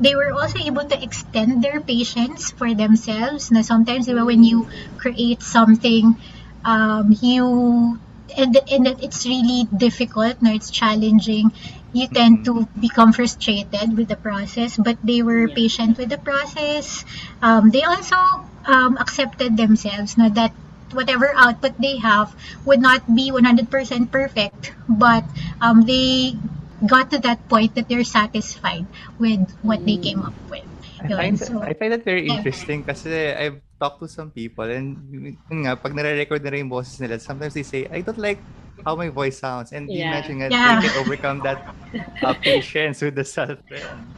[0.00, 3.50] they were also able to extend their patience for themselves.
[3.52, 6.16] Na sometimes, diba, when you create something,
[6.64, 8.00] um, you
[8.36, 11.52] and and it's really difficult, no, it's challenging.
[11.92, 15.54] You tend to become frustrated with the process, but they were yeah.
[15.54, 17.04] patient with the process.
[17.42, 18.16] Um, they also
[18.64, 20.52] um, accepted themselves, no, that
[20.92, 22.34] whatever output they have
[22.64, 25.24] would not be 100% perfect, but
[25.60, 26.38] um, they
[26.86, 28.86] got to that point that they're satisfied
[29.18, 30.64] with what they came up with.
[31.00, 35.00] I find, so, I find that very interesting kasi I've talked to some people and
[35.08, 38.38] yun nga, pag nare-record na rin yung boses nila, sometimes they say, I don't like
[38.84, 39.72] how my voice sounds.
[39.72, 40.10] And yeah.
[40.10, 40.80] mentioned that yeah.
[40.80, 41.74] they can overcome that
[42.22, 43.58] uh, patience with the self.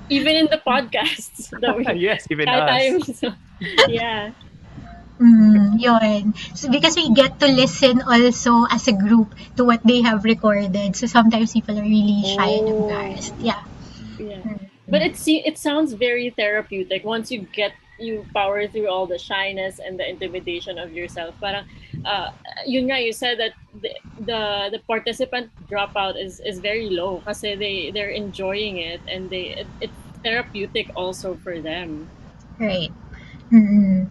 [0.08, 1.50] Even in the podcasts.
[1.98, 2.68] yes, even us.
[2.68, 3.24] Times.
[3.88, 4.30] yeah.
[5.22, 6.34] Mm, yun.
[6.54, 10.96] So, because we get to listen also as a group to what they have recorded.
[10.96, 12.58] So sometimes people are really shy oh.
[12.58, 13.34] and embarrassed.
[13.38, 13.62] Yeah.
[14.18, 14.42] Yeah.
[14.42, 14.66] Mm.
[14.90, 19.78] But it it sounds very therapeutic once you get you power through all the shyness
[19.78, 21.38] and the intimidation of yourself.
[21.38, 21.70] Parang
[22.04, 22.34] uh,
[22.66, 23.94] yun nga, you said that the,
[24.26, 24.40] the
[24.74, 29.70] the participant dropout is is very low kasi they they're enjoying it and they it,
[29.80, 32.10] it's therapeutic also for them.
[32.58, 32.90] Right.
[33.54, 34.10] Mm-hmm.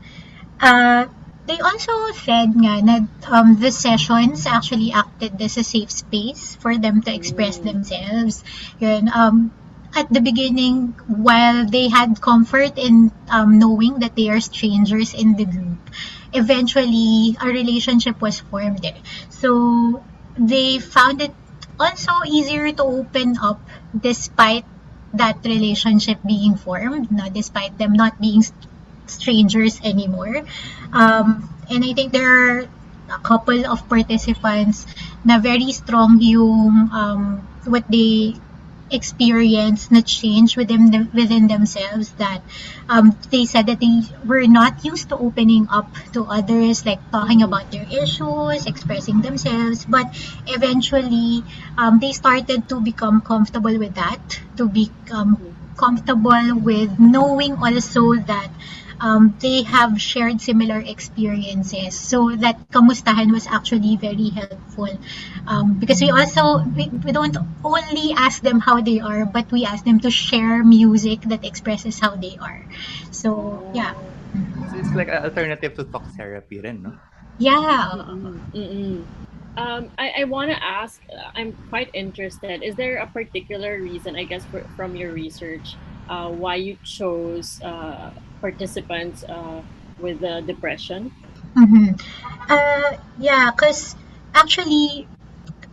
[0.61, 1.07] Uh,
[1.47, 2.95] they also said nga na
[3.27, 7.65] um, the sessions actually acted as a safe space for them to express mm.
[7.65, 8.45] themselves.
[8.79, 9.51] Yun, um,
[9.97, 15.35] at the beginning, while they had comfort in um, knowing that they are strangers in
[15.35, 15.81] the group,
[16.31, 19.01] eventually a relationship was formed there.
[19.29, 20.03] So
[20.37, 21.33] they found it
[21.79, 23.59] also easier to open up
[23.91, 24.63] despite
[25.13, 28.43] that relationship being formed, no, despite them not being
[29.07, 30.43] strangers anymore.
[30.93, 32.59] Um, and I think there are
[33.11, 34.85] a couple of participants
[35.25, 38.35] na very strong yung um, what they
[38.91, 42.43] experience na change within them, within themselves that
[42.89, 47.41] um, they said that they were not used to opening up to others like talking
[47.41, 50.11] about their issues expressing themselves but
[50.47, 51.43] eventually
[51.77, 54.19] um, they started to become comfortable with that
[54.57, 55.39] to become
[55.77, 58.51] comfortable with knowing also that
[59.01, 61.97] um, they have shared similar experiences.
[61.97, 64.93] So that kamustahan was actually very helpful
[65.47, 67.35] um, because we also we, we don't
[67.65, 71.99] only ask them how they are, but we ask them to share music that expresses
[71.99, 72.63] how they are.
[73.09, 73.97] So yeah.
[74.71, 76.93] So it's like an alternative to talk therapy, rin, no?
[77.37, 77.91] Yeah.
[78.53, 79.03] Mm-mm.
[79.57, 81.01] Um, I, I want to ask,
[81.35, 82.63] I'm quite interested.
[82.63, 85.75] Is there a particular reason, I guess, for, from your research,
[86.09, 88.11] uh, why you chose uh,
[88.41, 89.61] participants uh,
[89.99, 91.11] with uh, depression?
[91.55, 91.95] Mm-hmm.
[92.49, 93.95] Uh, yeah, because
[94.33, 95.07] actually,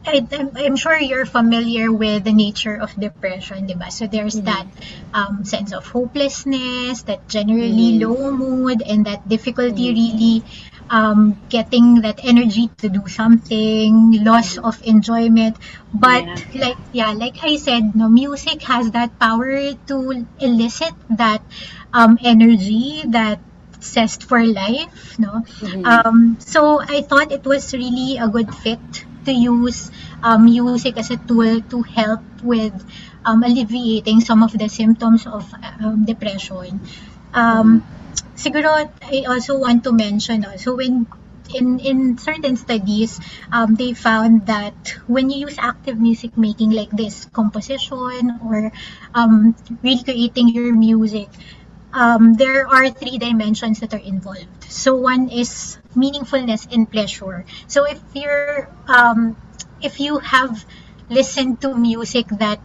[0.06, 3.90] I, I'm, I'm sure you're familiar with the nature of depression, diba?
[3.92, 4.44] So there's Mhm.
[4.44, 4.66] that
[5.14, 8.02] um, sense of hopelessness, that generally Mhm.
[8.02, 9.96] low mood, and that difficulty Mhm.
[9.96, 10.36] really
[10.90, 15.56] um, getting that energy to do something, loss of enjoyment.
[15.92, 16.68] But Yeah.
[16.68, 21.42] like yeah, like I said, no, music has that power to elicit that
[21.92, 23.40] um, energy, that
[23.80, 25.42] zest for life, no?
[25.60, 25.84] Mhm.
[25.86, 28.80] Um, so I thought it was really a good fit
[29.24, 29.90] to use
[30.22, 32.74] um, music as a tool to help with
[33.24, 35.44] um, alleviating some of the symptoms of
[35.80, 36.80] um, depression.
[37.34, 37.84] Um,
[38.38, 41.06] siguro, I also want to mention also when
[41.54, 43.20] in in certain studies,
[43.52, 48.70] um, they found that when you use active music making like this composition or
[49.14, 51.28] um, recreating your music,
[51.92, 54.64] um, there are three dimensions that are involved.
[54.68, 57.44] So one is meaningfulness and pleasure.
[57.66, 59.36] So if you're um,
[59.80, 60.64] if you have
[61.08, 62.60] listened to music that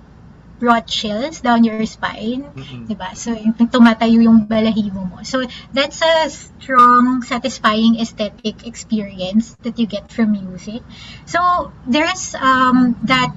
[0.63, 2.87] brought chills down your spine, Mm-mm.
[2.87, 3.11] diba?
[3.11, 5.19] So yung tumatayo yung balahibo mo.
[5.27, 5.43] So
[5.75, 10.81] that's a strong, satisfying aesthetic experience that you get from music.
[11.27, 11.39] So
[11.83, 13.35] there's um, that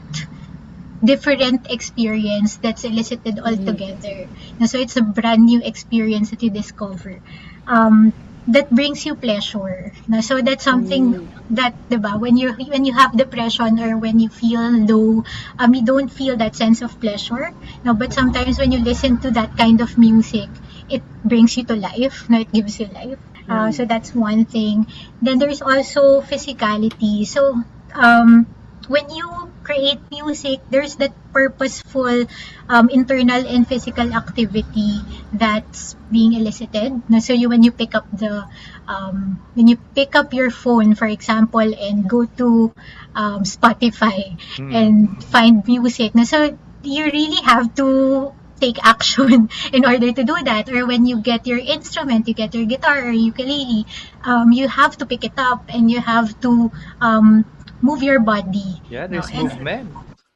[1.05, 4.29] different experience that's elicited altogether.
[4.59, 7.21] Na So it's a brand new experience that you discover.
[7.67, 8.15] Um,
[8.49, 9.93] that brings you pleasure.
[10.09, 11.15] Na So that's something
[11.51, 15.25] that, diba, when you when you have depression or when you feel low,
[15.59, 17.51] um, you don't feel that sense of pleasure.
[17.85, 20.49] No, but sometimes when you listen to that kind of music,
[20.89, 22.29] it brings you to life.
[22.29, 23.19] No, it gives you life.
[23.49, 24.87] Uh, so that's one thing.
[25.23, 27.27] Then there's also physicality.
[27.27, 27.63] So
[27.95, 28.47] um,
[28.89, 32.25] when you create music, there's that purposeful
[32.69, 35.03] um, internal and physical activity
[35.35, 37.03] that's being elicited.
[37.21, 38.47] So you when you pick up the
[38.87, 42.73] um, when you pick up your phone, for example, and go to
[43.15, 44.73] um, Spotify Mm.
[44.75, 46.13] and find music.
[46.25, 50.69] So you really have to take action in order to do that.
[50.71, 53.87] Or when you get your instrument, you get your guitar or ukulele,
[54.25, 57.45] um, you have to pick it up and you have to um,
[57.83, 58.81] move your body.
[58.91, 59.87] Yeah, there's No, and- movement.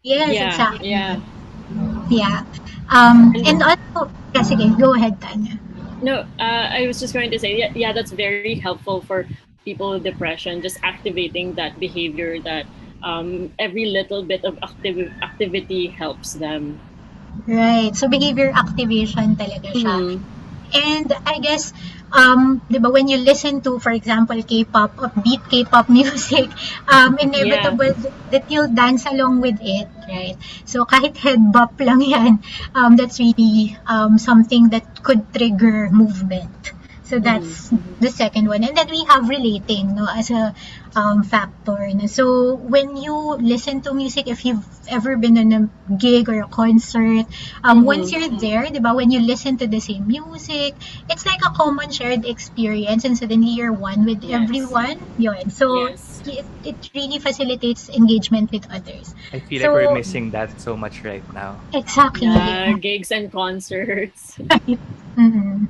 [0.02, 0.90] Yes, yeah, exactly.
[0.90, 1.20] yeah.
[2.08, 2.42] Yeah.
[2.90, 5.60] Um, And- and also, yeah, sige, go ahead, Tanya.
[6.02, 9.28] No, uh, I was just going to say, yeah, yeah, that's very helpful for
[9.64, 10.62] people with depression.
[10.64, 12.64] Just activating that behavior that
[13.04, 16.80] um, every little bit of activ- activity helps them.
[17.46, 17.92] Right.
[17.96, 19.96] So, behavior activation talaga siya.
[19.96, 20.20] Mhm.
[20.72, 21.72] And I guess,
[22.12, 26.50] um, di ba, when you listen to, for example, K-pop, upbeat K-pop music,
[26.88, 27.94] um, inevitable
[28.30, 30.36] that you'll dance along with it, right?
[30.64, 32.42] So, kahit head bop lang yan,
[32.74, 36.72] um, that's really um, something that could trigger movement.
[37.10, 38.62] So, that's the second one.
[38.62, 40.54] And then we have relating, no, as a
[40.94, 41.90] um, factor.
[41.92, 42.06] No?
[42.06, 45.62] So, when you listen to music, if you've ever been in a
[45.98, 47.26] gig or a concert,
[47.66, 47.84] um, Mhm.
[47.84, 50.74] once you're there, di ba, when you listen to the same music,
[51.10, 54.46] it's like a common shared experience and suddenly you're one with Yes.
[54.46, 54.98] everyone.
[55.18, 55.50] Yun.
[55.50, 56.22] So, Yes.
[56.26, 59.14] it, it really facilitates engagement with others.
[59.34, 61.58] I feel So- like we're missing that so much right now.
[61.74, 62.26] Exactly.
[62.30, 64.38] Yeah, gigs and concerts.
[65.18, 65.66] Mhm.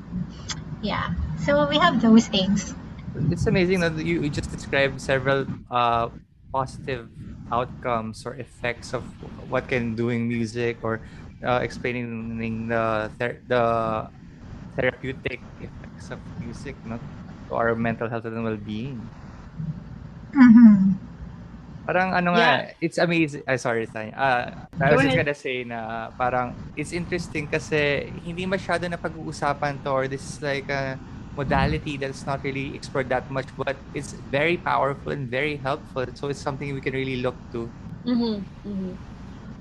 [0.83, 1.12] Yeah.
[1.44, 2.74] So, we have those things.
[3.31, 6.11] It's amazing that you, you just described several uh,
[6.53, 7.11] positive
[7.53, 11.03] outcomes or effects of what can doing music or
[11.44, 14.11] uh, explaining the ther- the
[14.76, 16.98] therapeutic effects of music no,
[17.48, 19.11] to our mental health and well-being.
[20.35, 21.00] Mhm.
[21.87, 23.42] Parang ano nga, it's amazing.
[23.48, 24.14] Ay, sorry, Tanya.
[24.14, 24.46] Uh,
[24.81, 29.90] I was just gonna say na parang it's interesting kasi hindi masyado na pag-uusapan to
[29.90, 31.00] or this is like a
[31.36, 36.04] modality that's not really explored that much but it's very powerful and very helpful.
[36.14, 37.70] So it's something we can really look to.
[38.06, 38.68] Mm-hmm.
[38.68, 38.94] mm-hmm.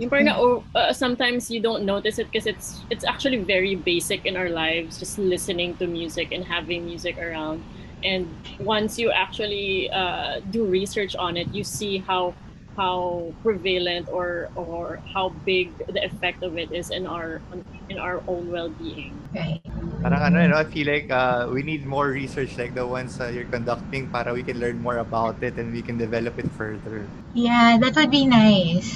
[0.01, 4.49] Oh, uh, sometimes you don't notice it because it's it's actually very basic in our
[4.49, 7.62] lives, just listening to music and having music around.
[8.01, 8.25] And
[8.62, 12.34] once you actually uh, do research on it, you see how
[12.80, 17.44] how prevalent or or how big the effect of it is in our
[17.92, 19.20] in our own well-being.
[19.36, 19.60] Right.
[20.00, 23.20] Parang ano, you know, I feel like uh, we need more research like the ones
[23.20, 26.48] uh, you're conducting para we can learn more about it and we can develop it
[26.56, 27.04] further.
[27.36, 28.88] Yeah, that would be nice.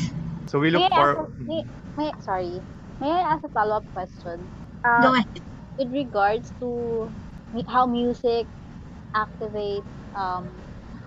[0.48, 1.12] So we look may for.
[1.12, 1.62] A, may,
[2.00, 2.64] may, sorry.
[3.04, 4.48] May I ask a follow up question?
[4.80, 5.28] Uh, Go ahead.
[5.76, 7.12] With regards to
[7.68, 8.48] how music
[9.12, 10.63] activates um,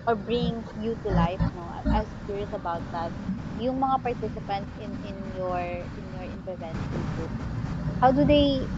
[0.07, 1.69] or brings you to life, no?
[1.69, 3.13] I was curious about that.
[3.57, 5.59] Yung mga participants in, in your
[5.97, 7.33] in your intervention group,
[8.01, 8.69] how do they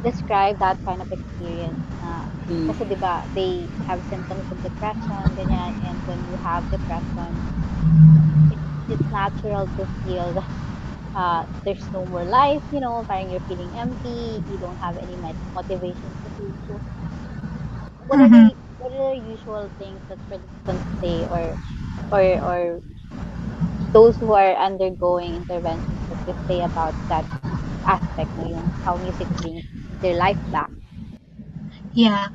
[0.00, 1.84] describe that kind of experience?
[2.02, 2.66] Uh, mm.
[2.68, 2.84] Kasi
[3.34, 7.44] they have symptoms of depression, ganyan, and when you have depression,
[8.88, 10.50] it's natural to feel that
[11.14, 15.16] uh, there's no more life, you know, parang you're feeling empty, you don't have any
[15.54, 16.82] motivation to do so.
[18.06, 18.20] What mm-hmm.
[18.20, 21.58] are the what are the usual things that participants say or
[22.10, 22.82] or or
[23.92, 27.26] those who are undergoing interventions that they say about that
[27.86, 29.64] aspect, you know, how music brings
[30.02, 30.70] their life back?
[31.94, 32.28] Yeah.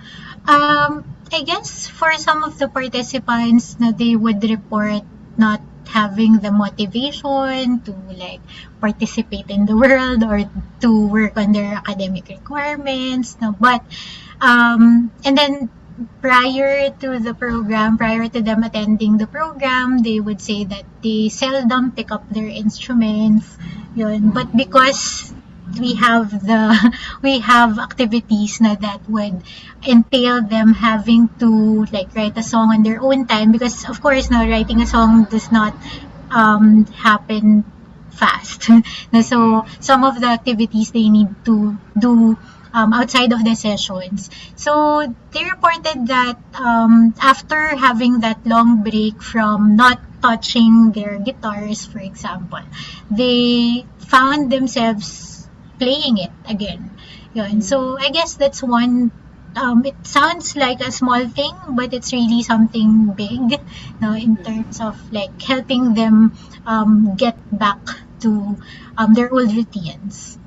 [0.47, 5.03] Um, I guess for some of the participants, na they would report
[5.37, 8.41] not having the motivation to like
[8.81, 10.45] participate in the world or
[10.81, 13.83] to work on their academic requirements no but
[14.41, 15.69] um and then
[16.21, 21.29] prior to the program prior to them attending the program they would say that they
[21.29, 23.45] seldom pick up their instruments
[23.95, 24.31] yun.
[24.31, 25.33] But because
[25.79, 29.41] we have the we have activities na that would
[29.85, 34.29] entail them having to like write a song on their own time because of course
[34.29, 35.73] now writing a song does not
[36.31, 37.63] um, happen
[38.11, 38.69] fast.
[39.23, 42.37] So some of the activities they need to do
[42.73, 44.29] um, outside of the sessions.
[44.55, 51.85] So they reported that um, after having that long break from not touching their guitars,
[51.85, 52.61] for example,
[53.11, 55.47] they found themselves
[55.79, 56.91] playing it again.
[57.33, 57.61] Yun.
[57.61, 59.11] So, I guess that's one
[59.55, 63.59] um, it sounds like a small thing, but it's really something big,
[64.01, 66.33] no, in terms of like helping them
[66.65, 67.79] um, get back
[68.21, 68.57] to
[68.97, 70.39] um, their old routines.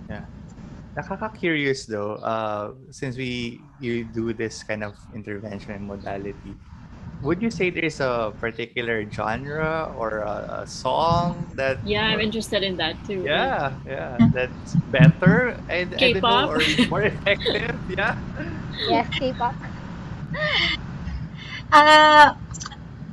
[0.96, 1.02] Yeah.
[1.02, 6.56] Nakaka-curious though, uh, since we you do this kind of intervention and modality,
[7.22, 12.62] would you say there's a particular genre or a, a song that yeah i'm interested
[12.62, 13.72] in that too yeah.
[13.86, 15.56] Yeah that's better?
[15.68, 16.50] And k-pop?
[16.50, 17.76] or more effective?
[17.88, 18.18] Yeah.
[18.88, 19.54] Yes k-pop.
[21.72, 22.34] Uh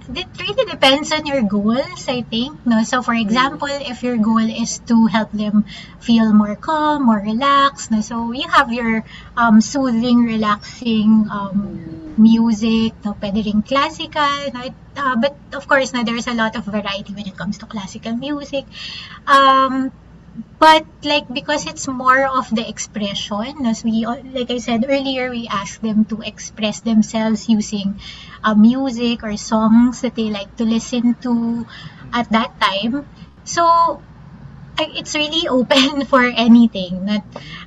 [0.09, 2.65] it really depends on your goals, I think.
[2.65, 5.65] No, so for example, if your goal is to help them
[5.99, 9.03] feel more calm, more relaxed, no, so you have your
[9.37, 15.93] um, soothing, relaxing um, music, no, pwede rin classical, no, it, uh, but of course,
[15.93, 18.65] no, there's a lot of variety when it comes to classical music.
[19.27, 19.91] Um,
[20.60, 25.48] but like because it's more of the expression as we like i said earlier we
[25.48, 28.00] ask them to express themselves using
[28.43, 31.65] uh, music or songs that they like to listen to
[32.13, 33.08] at that time.
[33.46, 34.02] So
[34.80, 37.24] it's really open for anything not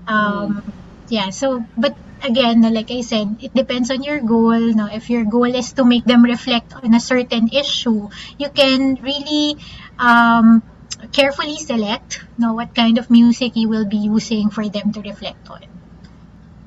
[0.09, 0.75] um
[1.09, 4.87] yeah so but again like i said it depends on your goal no?
[4.91, 9.57] If your goal is to make them reflect on a certain issue you can really
[9.99, 10.63] um
[11.13, 15.49] carefully select know what kind of music you will be using for them to reflect
[15.49, 15.65] on.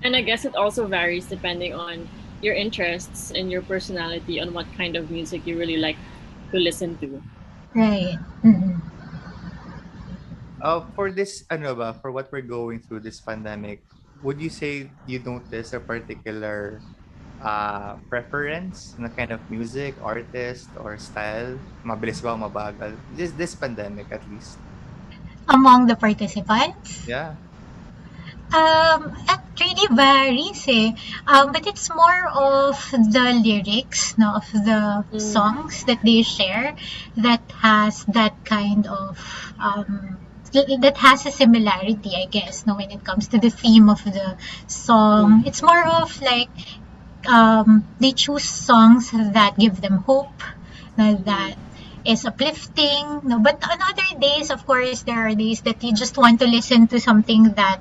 [0.04, 2.08] And I guess it also varies depending on
[2.42, 5.98] your interests and your personality on what kind of music you really like
[6.52, 7.22] to listen to.
[7.76, 8.18] Right.
[8.44, 8.80] Mm-hmm.
[10.62, 13.84] Uh, for this, ano ba, for what we're going through this pandemic,
[14.20, 16.84] would you say you notice a particular
[17.42, 21.58] uh, preference na kind of music, artist, or style?
[21.84, 22.96] Mabilis ba o mabagal?
[23.16, 24.58] This, this pandemic at least.
[25.50, 27.08] Among the participants?
[27.08, 27.36] Yeah.
[28.54, 30.92] Um, it really varies eh.
[31.28, 35.22] Um, but it's more of the lyrics no, of the mm.
[35.22, 36.76] songs that they share
[37.18, 40.18] that has that kind of um,
[40.52, 44.36] that has a similarity, I guess, no, when it comes to the theme of the
[44.66, 45.44] song.
[45.44, 45.48] Mm.
[45.48, 46.50] It's more of like
[47.28, 50.42] um, they choose songs that give them hope,
[50.98, 51.58] that
[52.06, 53.22] is uplifting.
[53.24, 56.48] No, but on other days, of course, there are days that you just want to
[56.48, 57.80] listen to something that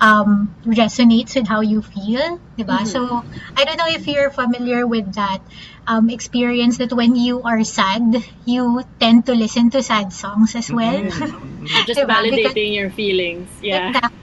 [0.00, 2.80] um, resonates with how you feel, diba?
[2.80, 2.86] Mhm.
[2.88, 3.24] So
[3.56, 5.40] I don't know if you're familiar with that
[5.86, 8.16] um, experience that when you are sad,
[8.46, 11.04] you tend to listen to sad songs as well.
[11.04, 11.84] Mhm.
[11.86, 12.08] Just Diba?
[12.08, 13.48] validating your feelings.
[13.60, 13.92] Yeah.
[13.92, 14.19] Exactly.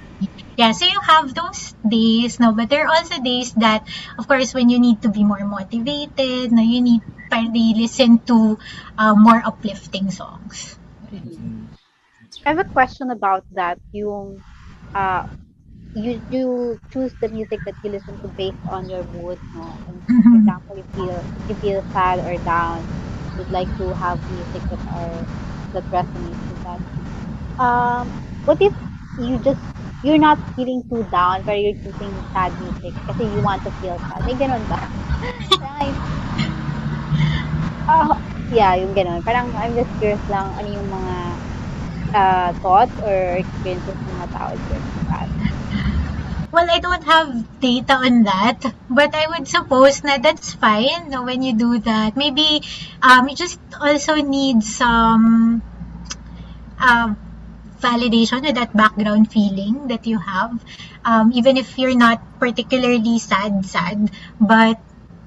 [0.57, 3.87] Yeah, so you have those days, no, but there are also days that,
[4.17, 7.01] of course, when you need to be more motivated, no, you need
[7.31, 7.39] to
[7.77, 8.57] listen to
[8.97, 10.77] uh, more uplifting songs.
[12.45, 13.79] I have a question about that.
[13.91, 14.43] Yung,
[14.93, 15.23] uh,
[15.93, 19.81] you do choose the music that you listen to based on your mood, no?
[19.85, 20.37] And for Mhm.
[20.37, 22.89] example, if you if you feel sad or down,
[23.35, 25.27] you'd like to have music that are
[25.73, 26.81] that resonates with that.
[27.63, 28.13] Um,
[28.45, 28.73] what if
[29.17, 29.59] you just
[30.01, 33.97] you're not feeling too down, but you're choosing sad music kasi you want to feel
[34.07, 34.23] sad?
[34.23, 34.79] May ganun ba?
[35.59, 35.97] Parang,
[37.89, 38.21] ah,
[38.53, 39.25] yeah, yung ganun.
[39.25, 41.15] Parang I'm just curious lang ano yung mga
[42.13, 44.97] uh, thoughts or experiences ng mga tao during.
[46.49, 51.43] Well, I don't have data on that, but I would suppose that that's fine when
[51.43, 52.15] you do that.
[52.15, 52.63] Maybe
[53.03, 55.61] um, you just also need some
[56.79, 57.13] uh,
[57.81, 60.63] validation with that background feeling that you have.
[61.05, 64.79] Um, even if you're not particularly sad, sad, but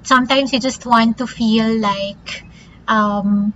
[0.03, 2.45] sometimes you just want to feel like
[2.87, 3.53] um,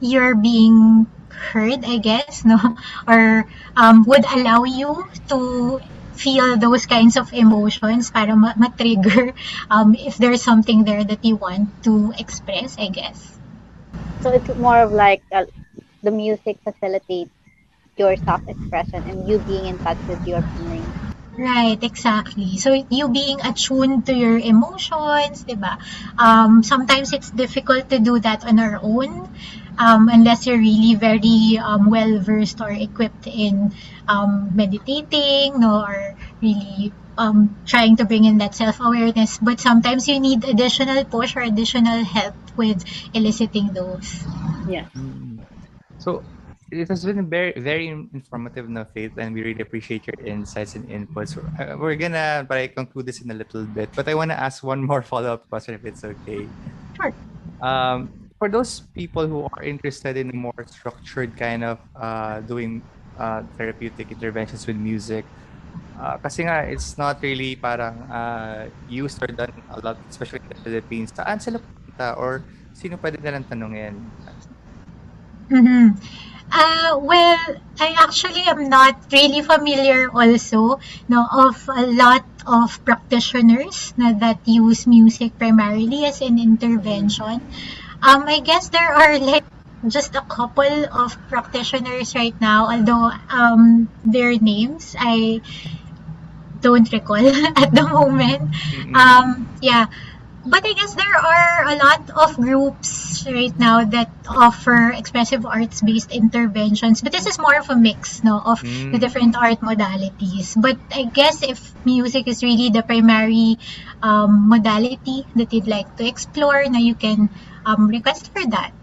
[0.00, 1.06] you're being
[1.52, 2.58] heard, I guess, no?
[3.06, 3.44] Or
[3.76, 5.80] um, would allow you to
[6.12, 9.32] feel those kinds of emotions para ma- ma-trigger
[9.70, 13.38] um, if there's something there that you want to express, I guess.
[14.20, 15.46] So it's more of like uh,
[16.02, 17.30] the music facilitates
[17.96, 20.94] your self-expression and you being in touch with your feelings.
[21.32, 22.58] Right, exactly.
[22.58, 25.78] So you being attuned to your emotions, diba?
[26.18, 29.28] Um, sometimes it's difficult to do that on our own
[29.78, 33.72] um, unless you're really very um, well versed or equipped in
[34.08, 39.38] um, meditating, no, or really um, trying to bring in that self awareness.
[39.38, 42.84] But sometimes you need additional push or additional help with
[43.14, 44.26] eliciting those.
[44.66, 44.86] Yeah.
[44.96, 45.40] Mm.
[45.98, 46.24] So
[46.72, 50.88] it has been very very informative na Faith and we really appreciate your insights and
[50.88, 51.36] inputs.
[51.36, 54.64] Uh, We're gonna but i conclude this in a little bit, but I wanna ask
[54.64, 56.48] one more follow-up question if it's okay.
[56.96, 57.12] Sure.
[57.60, 58.08] Um,
[58.40, 62.82] for those people who are interested in a more structured kind of uh, doing
[63.20, 65.24] uh, therapeutic interventions with music,
[66.00, 70.50] uh, kasi nga, it's not really parang uh, used or done a lot, especially in
[70.50, 71.14] the Philippines.
[71.14, 72.42] Saan sila punta or
[72.74, 73.94] sino pwede nilang tanungin?
[75.52, 76.31] Mm-hmm.
[76.52, 77.40] Uh, well,
[77.80, 84.44] I actually am not really familiar also no, of a lot of practitioners na, that
[84.44, 87.40] use music primarily as an intervention.
[88.02, 89.44] Um, I guess there are like
[89.88, 95.40] just a couple of practitioners right now, although um, their names I
[96.60, 97.26] don't recall
[97.56, 98.54] at the moment.
[98.94, 99.86] Um, yeah.
[100.44, 106.10] But I guess there are a lot of groups right now that offer expressive arts-based
[106.10, 107.00] interventions.
[107.00, 109.00] But this is more of a mix, no, of the Mm.
[109.00, 110.58] different art modalities.
[110.60, 113.58] But I guess if music is really the primary
[114.02, 117.30] um, modality that you'd like to explore, now you can
[117.64, 118.74] um, request for that.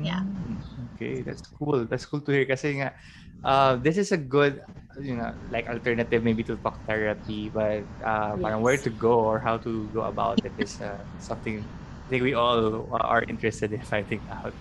[0.00, 0.20] Yeah.
[0.24, 0.60] Mm,
[0.94, 1.84] Okay, that's cool.
[1.86, 2.96] That's cool to hear kasi nga
[3.44, 4.60] uh, this is a good
[5.00, 9.38] you know like alternative maybe to talk therapy but uh, parang where to go or
[9.40, 11.68] how to go about it is uh, something
[12.06, 14.54] I think we all are interested in finding out.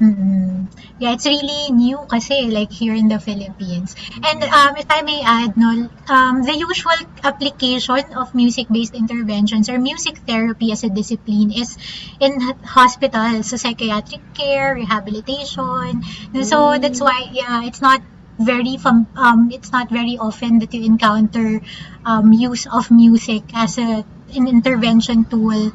[0.00, 0.70] mm
[1.02, 3.98] Yeah, it's really new kasi like here in the Philippines.
[4.22, 6.94] And um, if I may add, no, um, the usual
[7.26, 11.74] application of music-based interventions or music therapy as a discipline is
[12.22, 16.06] in hospitals, so psychiatric care, rehabilitation.
[16.46, 18.00] So that's why, yeah, it's not
[18.44, 18.76] very
[19.16, 21.60] um it's not very often that you encounter
[22.04, 25.72] um use of music as a an intervention tool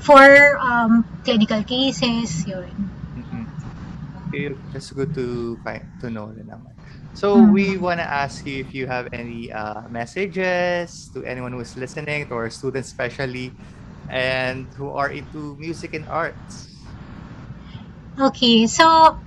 [0.00, 2.90] for um clinical cases yun.
[3.16, 3.46] Mm-mm.
[4.28, 6.74] Okay, that's good to find to know naman.
[7.14, 11.76] So we want to ask you if you have any uh, messages to anyone who's
[11.78, 13.54] listening, to our students especially,
[14.10, 16.74] and who are into music and arts.
[18.18, 19.18] Okay, so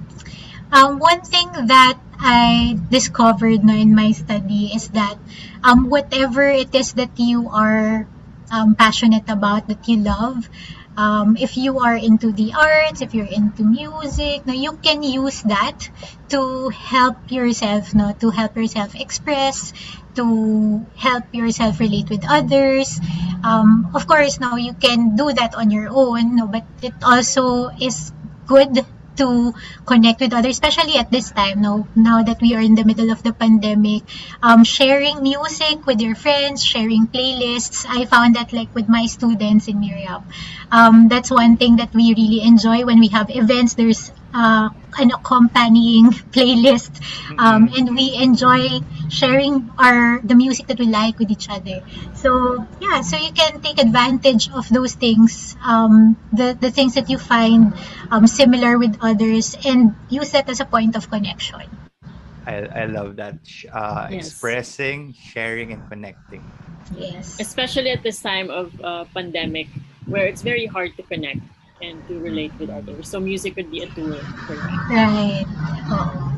[0.71, 5.17] um, one thing that I discovered no, in my study is that
[5.63, 8.07] um, whatever it is that you are
[8.51, 10.49] um, passionate about, that you love,
[10.97, 15.43] um, if you are into the arts, if you're into music, no, you can use
[15.43, 15.89] that
[16.29, 19.73] to help yourself, no, to help yourself express,
[20.15, 22.99] to help yourself relate with others.
[23.43, 27.69] Um, of course, no, you can do that on your own, no, but it also
[27.79, 28.11] is
[28.47, 28.83] good
[29.17, 29.53] to
[29.85, 33.11] connect with others, especially at this time now, now that we are in the middle
[33.11, 34.03] of the pandemic.
[34.41, 37.85] Um, sharing music with your friends, sharing playlists.
[37.87, 40.23] I found that like with my students in Miriam.
[40.71, 43.73] Um, that's one thing that we really enjoy when we have events.
[43.75, 46.91] There's uh, an accompanying playlist.
[47.37, 51.83] Um, and we enjoy sharing our the music that we like with each other.
[52.15, 57.09] So yeah so you can take advantage of those things um, the the things that
[57.09, 57.73] you find
[58.11, 61.63] um, similar with others and use that as a point of connection.
[62.47, 64.27] I, I love that uh, yes.
[64.27, 66.43] expressing sharing and connecting.
[66.95, 67.39] Yes.
[67.41, 69.67] Especially at this time of uh, pandemic
[70.05, 71.43] where it's very hard to connect
[71.81, 72.59] and to relate mm.
[72.59, 73.09] with others.
[73.09, 74.87] So music could be a tool for that.
[74.89, 75.45] Right.
[75.89, 76.37] Oh.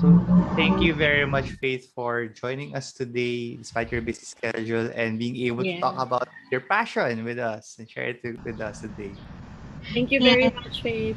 [0.00, 0.16] So
[0.56, 5.36] thank you very much, Faith, for joining us today, despite your busy schedule, and being
[5.44, 5.76] able yeah.
[5.76, 9.12] to talk about your passion with us and share it with us today.
[9.92, 10.56] Thank you very yeah.
[10.56, 11.16] much, Faith.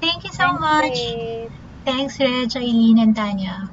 [0.00, 0.96] Thank you so Thanks, much.
[0.96, 1.52] Faith.
[1.84, 3.68] Thanks, Reg, Eileen, and Tanya.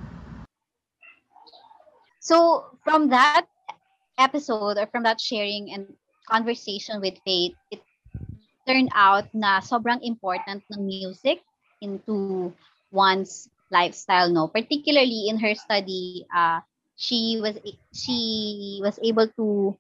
[2.20, 3.46] So from that
[4.18, 5.94] episode or from that sharing and
[6.28, 7.82] conversation with Faith, it
[8.68, 11.42] turned out na sobrang important ng music
[11.82, 12.52] into
[12.92, 14.50] one's lifestyle no?
[14.50, 16.60] Particularly in her study uh
[16.96, 17.60] she was
[17.92, 19.76] she was able to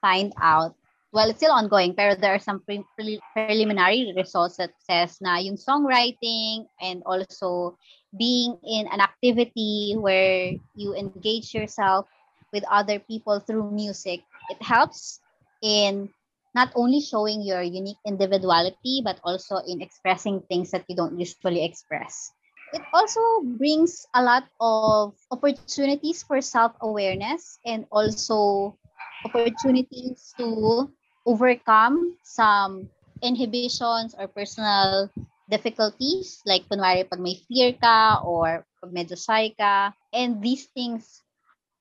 [0.00, 0.74] find out
[1.12, 2.86] well it's still ongoing pero there are some pre-
[3.34, 7.76] preliminary results that says na yung songwriting and also
[8.16, 12.06] being in an activity where you engage yourself
[12.52, 15.20] with other people through music it helps
[15.62, 16.08] in
[16.54, 21.64] not only showing your unique individuality, but also in expressing things that you don't usually
[21.64, 22.32] express.
[22.72, 23.20] It also
[23.60, 28.76] brings a lot of opportunities for self awareness and also
[29.24, 30.88] opportunities to
[31.26, 32.88] overcome some
[33.22, 35.08] inhibitions or personal
[35.52, 41.20] difficulties like kunwari pag may fear ka or pag medyo shy ka and these things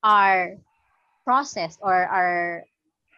[0.04, 0.60] are
[1.24, 2.68] processed or are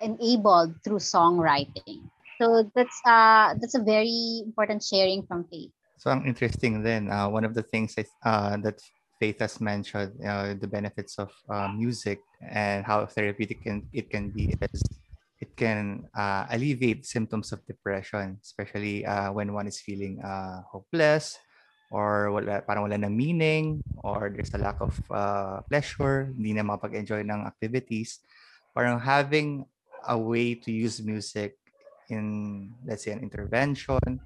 [0.02, 2.08] enabled through songwriting.
[2.42, 5.72] So that's uh that's a very important sharing from Faith.
[5.98, 8.82] So interesting then, uh, one of the things uh, that
[9.24, 14.28] Faith has mentioned, uh, the benefits of uh, music and how therapeutic can, it can
[14.28, 14.84] be is
[15.40, 21.40] it can uh, alleviate symptoms of depression, especially uh, when one is feeling uh, hopeless
[21.92, 26.64] or wala, parang wala na meaning or there's a lack of uh, pleasure, hindi na
[26.64, 28.20] makapag-enjoy ng activities.
[28.76, 29.64] Parang having
[30.08, 31.58] a way to use music
[32.10, 34.20] in let's say an intervention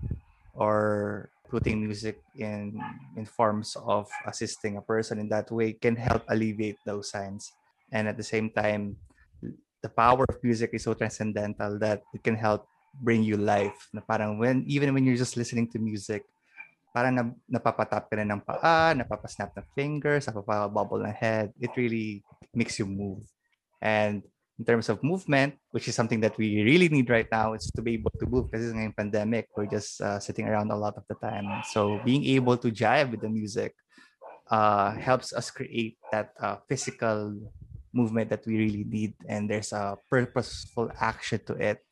[0.53, 2.75] or putting music in
[3.15, 7.53] in forms of assisting a person in that way can help alleviate those signs.
[7.91, 8.97] And at the same time
[9.81, 12.67] the power of music is so transcendental that it can help
[12.99, 13.87] bring you life.
[13.93, 16.25] Na parang when even when you're just listening to music
[16.91, 21.53] parang na, napapatap ka na ng paa napapasnap ng fingers napapabubble ng head.
[21.61, 22.25] It really
[22.57, 23.23] makes you move.
[23.79, 24.25] And
[24.57, 27.81] in terms of movement, which is something that we really need right now, is to
[27.81, 29.49] be able to move because it's a pandemic.
[29.55, 31.61] We're just uh, sitting around a lot of the time.
[31.69, 33.75] So being able to jive with the music
[34.49, 37.37] uh, helps us create that uh, physical
[37.93, 39.13] movement that we really need.
[39.29, 41.85] And there's a purposeful action to it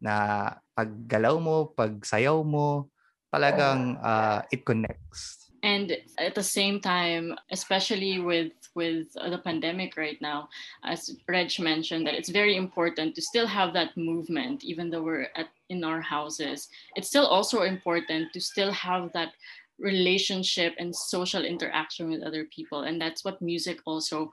[0.00, 2.86] na pag galaw mo, pag sayaw mo,
[3.34, 10.20] talagang uh, it connects and at the same time especially with with the pandemic right
[10.20, 10.48] now
[10.84, 15.28] as reg mentioned that it's very important to still have that movement even though we're
[15.40, 16.68] at in our houses.
[16.94, 19.32] It's still also important to still have that
[19.78, 22.82] relationship and social interaction with other people.
[22.82, 24.32] And that's what music also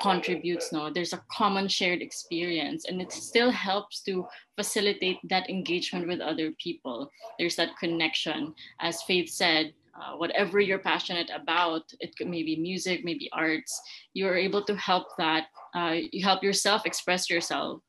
[0.00, 0.90] contributes no?
[0.90, 6.52] There's a common shared experience and it still helps to facilitate that engagement with other
[6.52, 7.10] people.
[7.38, 8.54] There's that connection.
[8.80, 13.80] As faith said uh, whatever you're passionate about it could maybe music maybe arts
[14.14, 17.80] you're able to help that uh, you help yourself express yourself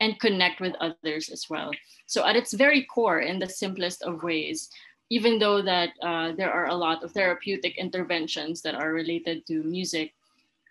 [0.00, 1.70] and connect with others as well.
[2.06, 4.70] So at its very core in the simplest of ways
[5.10, 9.62] even though that uh, there are a lot of therapeutic interventions that are related to
[9.64, 10.14] music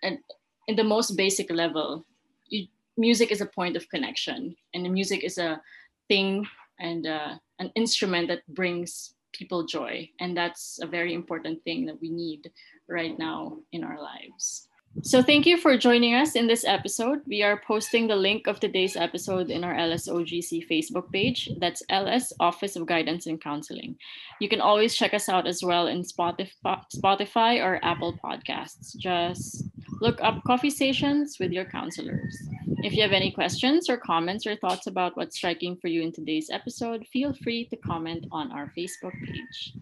[0.02, 0.18] and
[0.66, 2.04] in the most basic level
[2.48, 2.66] you,
[2.96, 5.60] music is a point of connection and the music is a
[6.08, 6.46] thing
[6.80, 10.08] and uh, an instrument that brings people joy.
[10.20, 12.50] And that's a very important thing that we need
[12.88, 14.68] right now in our lives.
[15.02, 17.20] So, thank you for joining us in this episode.
[17.26, 21.48] We are posting the link of today's episode in our LSOGC Facebook page.
[21.58, 23.96] That's LS Office of Guidance and Counseling.
[24.40, 28.96] You can always check us out as well in Spotify, or Apple Podcasts.
[28.96, 29.64] Just
[30.00, 32.34] Look up Coffee Stations with your counselors.
[32.78, 36.10] If you have any questions or comments or thoughts about what's striking for you in
[36.10, 39.74] today's episode, feel free to comment on our Facebook page.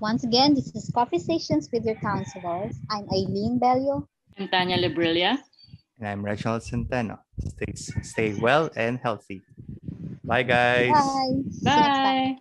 [0.00, 2.76] Once again, this is Coffee Stations with your counselors.
[2.90, 4.08] I'm Eileen Bello.
[4.38, 5.38] I'm Tanya Librilia.
[5.98, 7.18] And I'm Rachel Centeno.
[7.38, 7.72] Stay,
[8.02, 9.42] stay well and healthy.
[10.24, 10.90] Bye, guys.
[10.90, 11.42] Bye.
[11.64, 12.36] Bye.